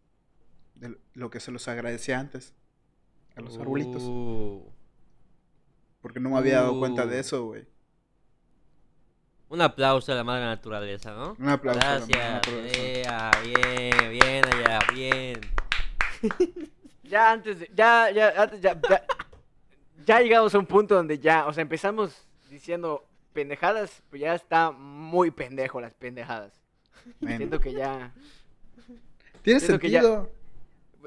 de 0.77 0.97
lo 1.15 1.29
que 1.29 1.41
se 1.41 1.51
los 1.51 1.67
agradecía 1.67 2.21
antes 2.21 2.55
a 3.35 3.41
los 3.41 3.59
arbolitos. 3.59 4.01
Uh, 4.05 4.71
Porque 6.01 6.21
no 6.21 6.31
me 6.31 6.39
había 6.39 6.61
dado 6.61 6.79
cuenta 6.79 7.05
de 7.05 7.17
Uh. 7.17 7.21
eso, 7.21 7.45
güey. 7.47 7.67
un 9.49 9.61
aplauso 9.61 10.13
a 10.13 10.15
la 10.15 10.23
madre 10.23 10.45
naturaleza, 10.45 11.13
¿no? 11.15 11.35
Un 11.37 11.49
aplauso 11.49 11.81
a 11.81 11.85
la 11.85 11.99
madre 11.99 12.15
Gracias. 12.15 12.33
naturaleza. 12.47 13.31
Bien, 13.43 14.11
bien 14.21 14.45
allá, 14.47 14.79
bien. 14.95 15.41
Ya 17.03 17.33
antes 17.33 17.59
de, 17.59 17.71
ya, 17.75 18.09
ya, 18.11 18.33
antes, 18.41 18.61
ya, 18.63 18.81
ya, 18.89 19.05
ya 20.05 20.21
llegamos 20.21 20.55
a 20.55 20.59
un 20.59 20.67
punto 20.67 20.95
donde 20.95 21.19
ya, 21.19 21.47
o 21.47 21.53
sea, 21.53 21.63
empezamos 21.63 22.27
diciendo 22.51 23.07
pendejadas, 23.33 24.03
pues 24.11 24.21
ya 24.23 24.35
está 24.35 24.71
muy 24.71 25.31
pendejo 25.31 25.81
las 25.81 25.95
pendejadas. 25.95 26.53
Men, 27.21 27.39
Siento 27.39 27.59
que 27.61 27.73
ya, 27.73 28.13
Tiene 29.43 29.61
siento 29.61 29.79
que 29.81 29.91
ya- 29.91 30.03
sentido. 30.03 30.31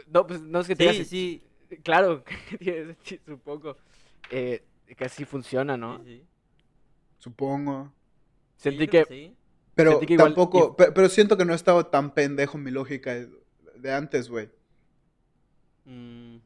no, 0.07 0.27
pues 0.27 0.41
no 0.41 0.59
es 0.59 0.67
que 0.67 0.75
tenga 0.75 0.93
Sí, 0.93 1.01
sen- 1.01 1.05
sí. 1.05 1.43
claro, 1.83 2.23
que 2.49 2.57
tiene 2.57 2.85
sentido, 2.95 3.21
supongo, 3.27 3.77
eh, 4.31 4.63
que 4.97 5.05
así 5.05 5.23
funciona, 5.25 5.77
¿no? 5.77 5.99
sí, 5.99 6.17
sí. 6.17 6.23
Supongo. 7.19 7.91
Sentí 8.57 8.87
que, 8.87 9.05
sí. 9.05 9.35
Pero 9.73 9.91
Sentí 9.91 10.05
que 10.07 10.13
igual- 10.13 10.29
tampoco, 10.33 10.75
pero, 10.75 11.09
siento 11.09 11.37
que 11.37 11.45
no 11.45 11.53
estaba 11.53 11.89
tan 11.91 12.13
pendejo 12.13 12.57
mi 12.57 12.71
lógica 12.71 13.13
de, 13.13 13.29
de 13.77 13.93
antes, 13.93 14.29
güey. 14.29 14.49
Mm, 15.85 16.37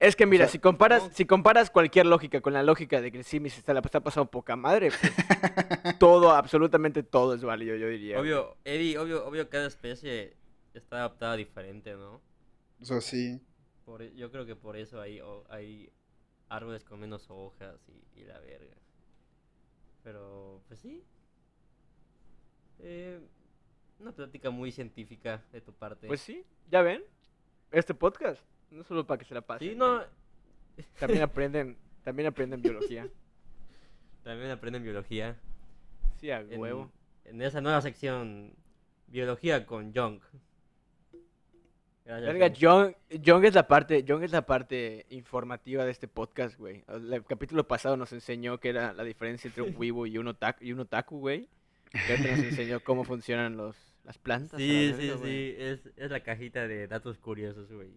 es 0.00 0.16
que 0.16 0.26
mira, 0.26 0.46
sea, 0.46 0.52
si 0.52 0.58
comparas, 0.58 1.04
no. 1.04 1.14
si 1.14 1.26
comparas 1.26 1.70
cualquier 1.70 2.06
lógica 2.06 2.40
con 2.40 2.52
la 2.52 2.62
lógica 2.62 3.00
de 3.00 3.12
que 3.12 3.22
sí, 3.22 3.38
me 3.38 3.50
se 3.50 3.60
está, 3.60 3.72
la 3.74 3.80
está 3.80 4.00
pasando 4.00 4.30
poca 4.30 4.56
madre, 4.56 4.90
pues, 4.90 5.98
todo, 5.98 6.32
absolutamente 6.32 7.02
todo 7.02 7.34
es 7.34 7.44
válido, 7.44 7.76
yo 7.76 7.86
diría. 7.88 8.18
obvio, 8.18 8.56
Eddie, 8.64 8.98
obvio, 8.98 9.26
obvio, 9.26 9.48
cada 9.48 9.66
especie 9.66 10.36
está 10.74 10.96
adaptada 10.96 11.36
diferente, 11.36 11.94
¿no? 11.94 12.20
O 12.80 12.84
sea, 12.84 13.00
sí. 13.00 13.40
Por, 13.84 14.02
yo 14.14 14.32
creo 14.32 14.46
que 14.46 14.56
por 14.56 14.76
eso 14.76 15.00
hay 15.00 15.92
árboles 16.48 16.82
con 16.84 16.98
menos 16.98 17.26
hojas 17.28 17.80
y, 17.88 18.20
y 18.20 18.24
la 18.24 18.38
verga. 18.40 18.74
Pero, 20.02 20.62
pues 20.66 20.80
sí. 20.80 21.04
Eh, 22.78 23.20
una 23.98 24.12
plática 24.12 24.50
muy 24.50 24.72
científica 24.72 25.44
de 25.52 25.60
tu 25.60 25.72
parte. 25.72 26.06
Pues 26.06 26.20
sí, 26.20 26.44
ya 26.70 26.82
ven, 26.82 27.02
este 27.70 27.94
podcast, 27.94 28.42
no 28.70 28.84
solo 28.84 29.06
para 29.06 29.18
que 29.18 29.24
se 29.24 29.34
la 29.34 29.40
pasen. 29.40 29.68
sí, 29.68 29.74
no. 29.74 30.02
También 30.98 31.22
aprenden, 31.22 31.76
también 32.04 32.28
aprenden 32.28 32.62
biología. 32.62 33.08
También 34.22 34.50
aprenden 34.50 34.82
biología. 34.82 35.36
Sí, 36.16 36.30
a 36.30 36.40
En, 36.40 36.60
huevo. 36.60 36.90
en 37.24 37.42
esa 37.42 37.60
nueva 37.60 37.80
sección, 37.80 38.52
biología 39.06 39.66
con 39.66 39.92
Young. 39.92 40.20
Verga, 42.04 42.48
Young. 42.48 42.94
John, 43.10 43.22
John 43.24 43.44
es 43.44 43.54
la 43.54 43.68
parte, 43.68 44.04
John 44.06 44.24
es 44.24 44.32
la 44.32 44.44
parte 44.44 45.06
informativa 45.10 45.84
de 45.84 45.92
este 45.92 46.08
podcast, 46.08 46.58
güey. 46.58 46.84
El, 46.88 47.24
capítulo 47.24 47.66
pasado 47.68 47.96
nos 47.96 48.12
enseñó 48.12 48.58
que 48.58 48.70
era 48.70 48.92
la 48.92 49.04
diferencia 49.04 49.48
entre 49.48 49.62
un 49.62 49.74
wibu 49.76 50.06
y 50.06 50.18
un 50.18 50.28
otaku, 50.28 50.64
y 50.64 50.72
un 50.72 50.80
otaku, 50.80 51.18
güey. 51.18 51.48
Y 51.92 52.10
ahorita 52.10 52.30
nos 52.36 52.44
enseñó 52.44 52.80
cómo 52.80 53.04
funcionan 53.04 53.56
los, 53.56 53.76
las 54.04 54.18
plantas. 54.18 54.58
Sí, 54.58 54.92
sí, 54.98 55.12
sí, 55.22 55.54
es, 55.56 55.88
es 55.96 56.10
la 56.10 56.20
cajita 56.20 56.66
de 56.66 56.88
datos 56.88 57.18
curiosos, 57.18 57.70
güey. 57.70 57.90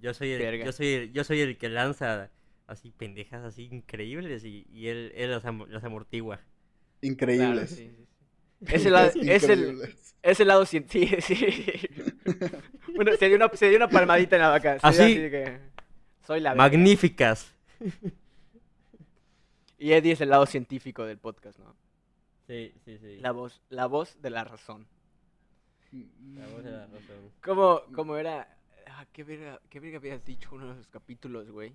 Yo 0.00 0.12
soy 0.14 0.32
el, 0.32 0.38
Verga. 0.40 0.64
yo 0.66 0.72
soy 0.72 0.86
el, 0.94 1.12
yo 1.12 1.24
soy 1.24 1.40
el 1.40 1.56
que 1.58 1.68
lanza 1.68 2.30
así 2.66 2.90
pendejas 2.90 3.44
así 3.44 3.64
increíbles 3.70 4.44
y, 4.44 4.66
y 4.70 4.88
él, 4.88 5.12
él 5.14 5.30
las, 5.30 5.44
am- 5.44 5.66
las 5.68 5.84
amortigua. 5.84 6.40
Increíbles. 7.00 7.70
sí, 7.70 7.76
sí, 7.76 8.06
sí. 8.66 8.74
Es 8.74 8.84
el, 8.86 8.92
lado- 8.92 9.10
es 9.14 9.42
el, 9.48 9.94
es 10.22 10.40
el 10.40 10.48
lado 10.48 10.66
científico, 10.66 11.20
sí, 11.22 11.34
sí. 11.36 11.88
Bueno, 12.94 13.12
se 13.16 13.26
dio, 13.28 13.36
una, 13.36 13.48
se 13.54 13.68
dio 13.68 13.76
una 13.76 13.88
palmadita 13.88 14.36
en 14.36 14.42
la 14.42 14.48
vaca. 14.50 14.78
Así. 14.82 15.16
de 15.18 15.30
que 15.30 15.58
soy 16.26 16.40
la 16.40 16.50
verga. 16.50 16.64
Magníficas. 16.64 17.54
Y 19.78 19.92
Eddie 19.92 20.12
es 20.12 20.20
el 20.22 20.30
lado 20.30 20.46
científico 20.46 21.04
del 21.04 21.18
podcast, 21.18 21.58
¿no? 21.58 21.76
Sí, 22.46 22.72
sí, 22.84 22.96
sí. 22.98 23.18
La 23.20 23.32
voz, 23.32 23.60
la 23.68 23.84
voz 23.86 24.20
de 24.22 24.30
la 24.30 24.42
razón. 24.42 24.86
La 25.92 26.46
voz 26.48 26.64
de 26.64 26.70
la 26.70 26.86
razón. 26.86 27.30
¿Cómo, 27.44 27.82
cómo 27.94 28.16
era? 28.16 28.55
Ah, 29.06 29.10
¿qué, 29.12 29.24
verga, 29.24 29.60
¿Qué 29.70 29.80
verga 29.80 29.98
habías 29.98 30.24
dicho 30.24 30.50
uno 30.52 30.68
de 30.68 30.74
los 30.76 30.86
capítulos, 30.88 31.50
güey? 31.50 31.74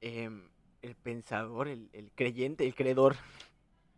Em, 0.00 0.48
el 0.82 0.94
pensador, 0.94 1.68
el, 1.68 1.88
el 1.92 2.10
creyente, 2.14 2.64
el 2.64 2.74
creedor. 2.74 3.16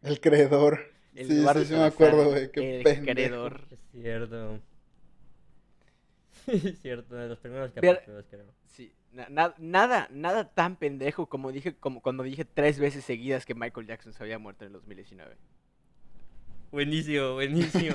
El 0.03 0.21
creedor. 0.21 0.81
El 1.15 1.27
sí, 1.27 1.47
sí, 1.47 1.65
sí 1.67 1.75
me 1.75 1.85
acuerdo, 1.85 2.31
güey. 2.31 2.51
Qué 2.53 2.79
el 2.79 2.83
pendejo. 2.85 3.13
creedor. 3.13 3.61
Es 3.71 3.81
cierto. 3.93 4.61
es 6.47 6.81
cierto, 6.81 7.15
de 7.17 7.29
los 7.29 7.39
primeros 7.39 7.73
capítulos, 7.73 8.25
creo. 8.31 8.47
Sí, 8.67 8.93
na- 9.13 9.29
na- 9.29 9.55
nada, 9.59 10.09
nada 10.11 10.49
tan 10.49 10.77
pendejo 10.77 11.27
como 11.27 11.53
dije, 11.53 11.75
como 11.77 12.01
cuando 12.01 12.23
dije 12.23 12.45
tres 12.45 12.79
veces 12.79 13.05
seguidas 13.05 13.45
que 13.45 13.55
Michael 13.55 13.87
Jackson 13.87 14.13
se 14.13 14.23
había 14.23 14.39
muerto 14.39 14.65
en 14.65 14.69
el 14.69 14.73
2019. 14.75 15.37
Buenísimo, 16.71 17.33
buenísimo. 17.35 17.95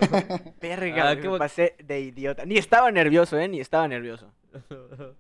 Verga, 0.62 1.12
Ah, 1.12 1.15
me 1.15 1.38
pasé 1.39 1.76
de 1.84 2.02
idiota. 2.02 2.46
Ni 2.46 2.58
estaba 2.58 2.91
nervioso, 2.91 3.39
eh, 3.39 3.48
ni 3.48 3.62
estaba 3.62 3.88
nervioso. 3.88 4.32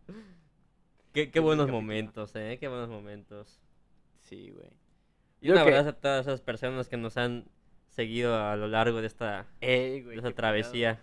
qué, 1.13 1.31
qué 1.31 1.39
buenos 1.39 1.69
momentos, 1.69 2.31
eh, 2.35 2.57
qué 2.59 2.67
buenos 2.67 2.89
momentos. 2.89 3.59
Sí, 4.21 4.49
güey. 4.51 4.69
Y 5.41 5.49
un 5.49 5.53
creo 5.55 5.65
que- 5.65 5.71
abrazo 5.73 5.89
a 5.89 5.93
todas 5.93 6.25
esas 6.27 6.41
personas 6.41 6.87
que 6.89 6.97
nos 6.97 7.17
han 7.17 7.45
seguido 7.89 8.35
a 8.37 8.55
lo 8.55 8.67
largo 8.67 8.99
de 9.01 9.07
esta, 9.07 9.45
Ey, 9.61 10.01
de 10.01 10.15
esta 10.15 10.33
travesía. 10.33 11.01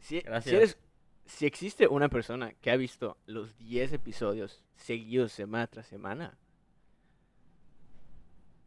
Si, 0.00 0.20
Gracias. 0.20 0.50
Si, 0.50 0.56
eres- 0.56 0.78
si 1.26 1.46
existe 1.46 1.86
una 1.88 2.08
persona 2.08 2.54
que 2.60 2.70
ha 2.70 2.76
visto 2.76 3.18
los 3.26 3.56
10 3.58 3.92
episodios 3.92 4.62
seguidos 4.76 5.32
semana 5.32 5.66
tras 5.66 5.86
semana, 5.86 6.38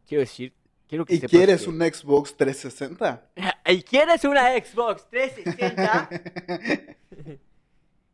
quiero 0.08 0.22
decir, 0.22 0.54
quiero 0.88 1.06
que 1.06 1.16
¿Y 1.16 1.22
quieres 1.22 1.64
que- 1.64 1.70
un 1.70 1.80
Xbox 1.82 2.36
360? 2.38 3.30
¿Y 3.66 3.82
quieres 3.84 4.24
una 4.26 4.50
Xbox 4.60 5.10
360? 5.10 6.10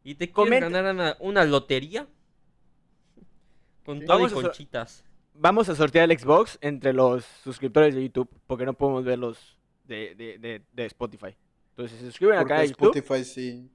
¿Y 0.07 0.15
te 0.15 0.31
quieres 0.31 0.33
Comenta- 0.61 0.69
ganar 0.69 0.95
una, 0.95 1.17
una 1.19 1.43
lotería? 1.43 2.07
Con 3.85 3.99
todo 4.05 4.17
Vamos 4.17 4.31
y 4.31 4.33
a 4.33 4.37
so- 4.37 4.41
conchitas. 4.43 5.03
Vamos 5.33 5.69
a 5.69 5.75
sortear 5.75 6.09
el 6.09 6.17
Xbox 6.17 6.57
entre 6.61 6.93
los 6.93 7.25
suscriptores 7.43 7.93
de 7.93 8.03
YouTube, 8.03 8.29
porque 8.47 8.65
no 8.65 8.73
podemos 8.73 9.03
verlos 9.03 9.57
de, 9.85 10.15
de, 10.15 10.37
de, 10.39 10.61
de 10.71 10.85
Spotify. 10.85 11.35
Entonces, 11.71 11.97
si 11.97 12.05
se 12.05 12.09
suscriben 12.11 12.37
acá 12.39 12.55
a 12.55 12.57
Porque 12.59 12.67
YouTube. 12.69 12.95
Spotify 12.97 13.23
sí 13.23 13.69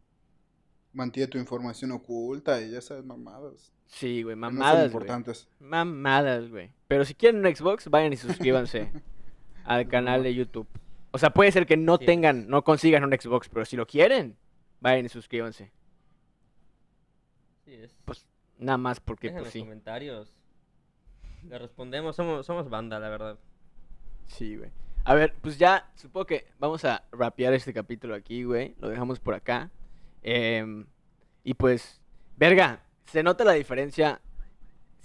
mantiene 0.93 1.29
tu 1.29 1.39
información 1.39 1.93
oculta 1.93 2.61
y 2.63 2.75
esas 2.75 3.05
mamadas. 3.05 3.73
Sí, 3.87 4.23
güey, 4.23 4.35
que 4.35 4.41
no 4.41 4.47
son 4.49 4.55
mamadas, 4.57 4.77
güey. 4.79 4.87
importantes. 4.87 5.49
Mamadas, 5.61 6.49
güey. 6.51 6.71
Pero 6.89 7.05
si 7.05 7.15
quieren 7.15 7.45
un 7.47 7.55
Xbox, 7.55 7.89
vayan 7.91 8.13
y 8.13 8.17
suscríbanse 8.17 8.91
al 9.65 9.87
canal 9.87 10.23
de 10.23 10.35
YouTube. 10.35 10.67
O 11.13 11.19
sea, 11.19 11.31
puede 11.31 11.53
ser 11.53 11.67
que 11.67 11.77
no 11.77 11.99
Sí. 11.99 12.07
tengan, 12.07 12.49
no 12.49 12.65
consigan 12.65 13.05
un 13.05 13.13
Xbox, 13.13 13.49
pero 13.51 13.65
si 13.67 13.77
lo 13.77 13.87
quieren, 13.87 14.37
vayan 14.81 15.05
y 15.05 15.11
suscríbanse. 15.11 15.71
Sí, 17.65 17.75
es. 17.75 17.95
Pues 18.05 18.27
nada 18.59 18.79
más 18.79 19.01
porque, 19.01 19.29
Dejen 19.29 19.43
pues 19.43 19.47
los 19.47 19.53
sí. 19.53 19.61
comentarios. 19.61 20.35
Le 21.49 21.59
respondemos, 21.59 22.17
somos, 22.17 22.47
somos 22.47 22.71
banda, 22.71 22.99
la 22.99 23.09
verdad. 23.09 23.39
Sí, 24.27 24.57
güey. 24.57 24.71
A 25.05 25.15
ver, 25.15 25.35
pues 25.41 25.59
ya, 25.59 25.91
supongo 25.97 26.27
que 26.27 26.47
vamos 26.59 26.85
a 26.85 27.05
rapear 27.11 27.53
este 27.55 27.73
capítulo 27.73 28.15
aquí, 28.15 28.45
güey. 28.45 28.77
Lo 28.79 28.89
dejamos 28.89 29.19
por 29.19 29.35
acá. 29.35 29.71
Em, 30.23 30.87
y 31.43 31.55
pues, 31.55 32.01
verga, 32.37 32.85
se 33.07 33.23
nota 33.23 33.45
la 33.45 33.53
diferencia 33.53 34.21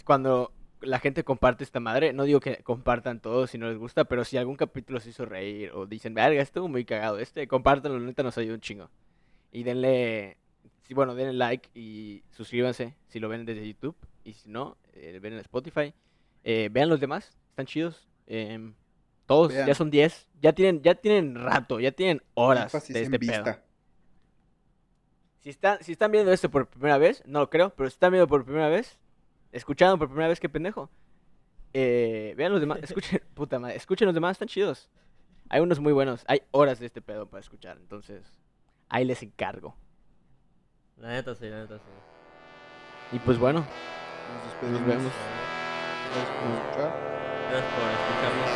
cuando 0.05 0.53
la 0.81 0.99
gente 0.99 1.23
comparte 1.23 1.63
esta 1.63 1.79
madre. 1.79 2.13
No 2.13 2.23
digo 2.23 2.39
que 2.39 2.63
compartan 2.63 3.19
todo 3.21 3.47
si 3.47 3.57
no 3.57 3.69
les 3.69 3.79
gusta, 3.79 4.05
pero 4.05 4.23
si 4.23 4.37
algún 4.37 4.55
capítulo 4.55 4.99
se 4.99 5.09
hizo 5.09 5.25
reír 5.25 5.71
o 5.71 5.87
dicen, 5.87 6.13
verga, 6.13 6.41
estuvo 6.41 6.67
muy 6.67 6.85
cagado 6.85 7.17
este, 7.17 7.47
compártanlo, 7.47 7.99
neta 7.99 8.21
nos 8.21 8.37
ayuda 8.37 8.53
un 8.53 8.61
chingo. 8.61 8.89
Y 9.51 9.63
denle 9.63 10.37
sí, 10.87 10.93
bueno, 10.93 11.15
denle 11.15 11.33
like 11.33 11.69
y 11.75 12.23
suscríbanse 12.31 12.95
si 13.07 13.19
lo 13.19 13.29
ven 13.29 13.45
desde 13.45 13.67
YouTube. 13.67 13.95
Y 14.23 14.33
si 14.33 14.49
no, 14.49 14.77
eh, 14.93 15.19
ven 15.21 15.33
en 15.33 15.39
Spotify. 15.39 15.93
Eh, 16.43 16.69
vean 16.71 16.89
los 16.89 16.99
demás, 16.99 17.37
están 17.49 17.65
chidos. 17.65 18.07
em, 18.25 18.73
todos, 19.25 19.53
ya 19.53 19.73
son 19.75 19.89
10. 19.91 20.27
Ya 20.41 20.53
tienen, 20.53 20.81
ya 20.81 20.95
tienen 20.95 21.35
rato, 21.35 21.79
ya 21.79 21.91
tienen 21.91 22.21
horas 22.33 22.71
de 22.87 23.01
este 23.01 23.19
pedo. 23.19 23.57
Si 25.39 25.49
están, 25.49 25.83
si 25.83 25.91
están 25.91 26.11
viendo 26.11 26.31
esto 26.31 26.49
por 26.49 26.67
primera 26.67 26.97
vez, 26.97 27.23
no 27.25 27.39
lo 27.39 27.49
creo, 27.49 27.69
pero 27.71 27.89
si 27.89 27.93
están 27.93 28.11
viendo 28.11 28.27
por 28.27 28.45
primera 28.45 28.69
vez, 28.69 28.97
escuchando 29.51 29.97
por 29.97 30.07
primera 30.07 30.29
vez, 30.29 30.39
qué 30.39 30.49
pendejo. 30.49 30.89
Eh, 31.73 32.33
vean 32.37 32.51
los 32.51 32.61
demás, 32.61 32.79
escuchen, 32.83 33.21
puta 33.33 33.59
madre, 33.59 33.75
escuchen 33.75 34.05
los 34.05 34.15
demás, 34.15 34.33
están 34.33 34.47
chidos. 34.47 34.89
Hay 35.49 35.61
unos 35.61 35.79
muy 35.79 35.93
buenos, 35.93 36.23
hay 36.27 36.41
horas 36.51 36.79
de 36.79 36.85
este 36.85 37.01
pedo 37.01 37.29
para 37.29 37.41
escuchar, 37.41 37.77
entonces 37.77 38.23
ahí 38.89 39.05
les 39.05 39.23
encargo. 39.23 39.75
La 41.01 41.09
neta 41.09 41.35
sí, 41.35 41.47
la 41.49 41.61
neta 41.61 41.77
sí. 41.79 41.91
Y 43.11 43.19
pues 43.19 43.37
bueno, 43.37 43.67
Nos 44.27 44.43
despedimos. 44.43 44.81
nos 44.81 44.87
vemos. 44.89 45.15
Gracias 46.11 46.31
por 46.31 46.51
escuchar. 46.53 46.93
Gracias 47.47 47.73
por 47.73 47.91
escucharnos. 47.91 48.49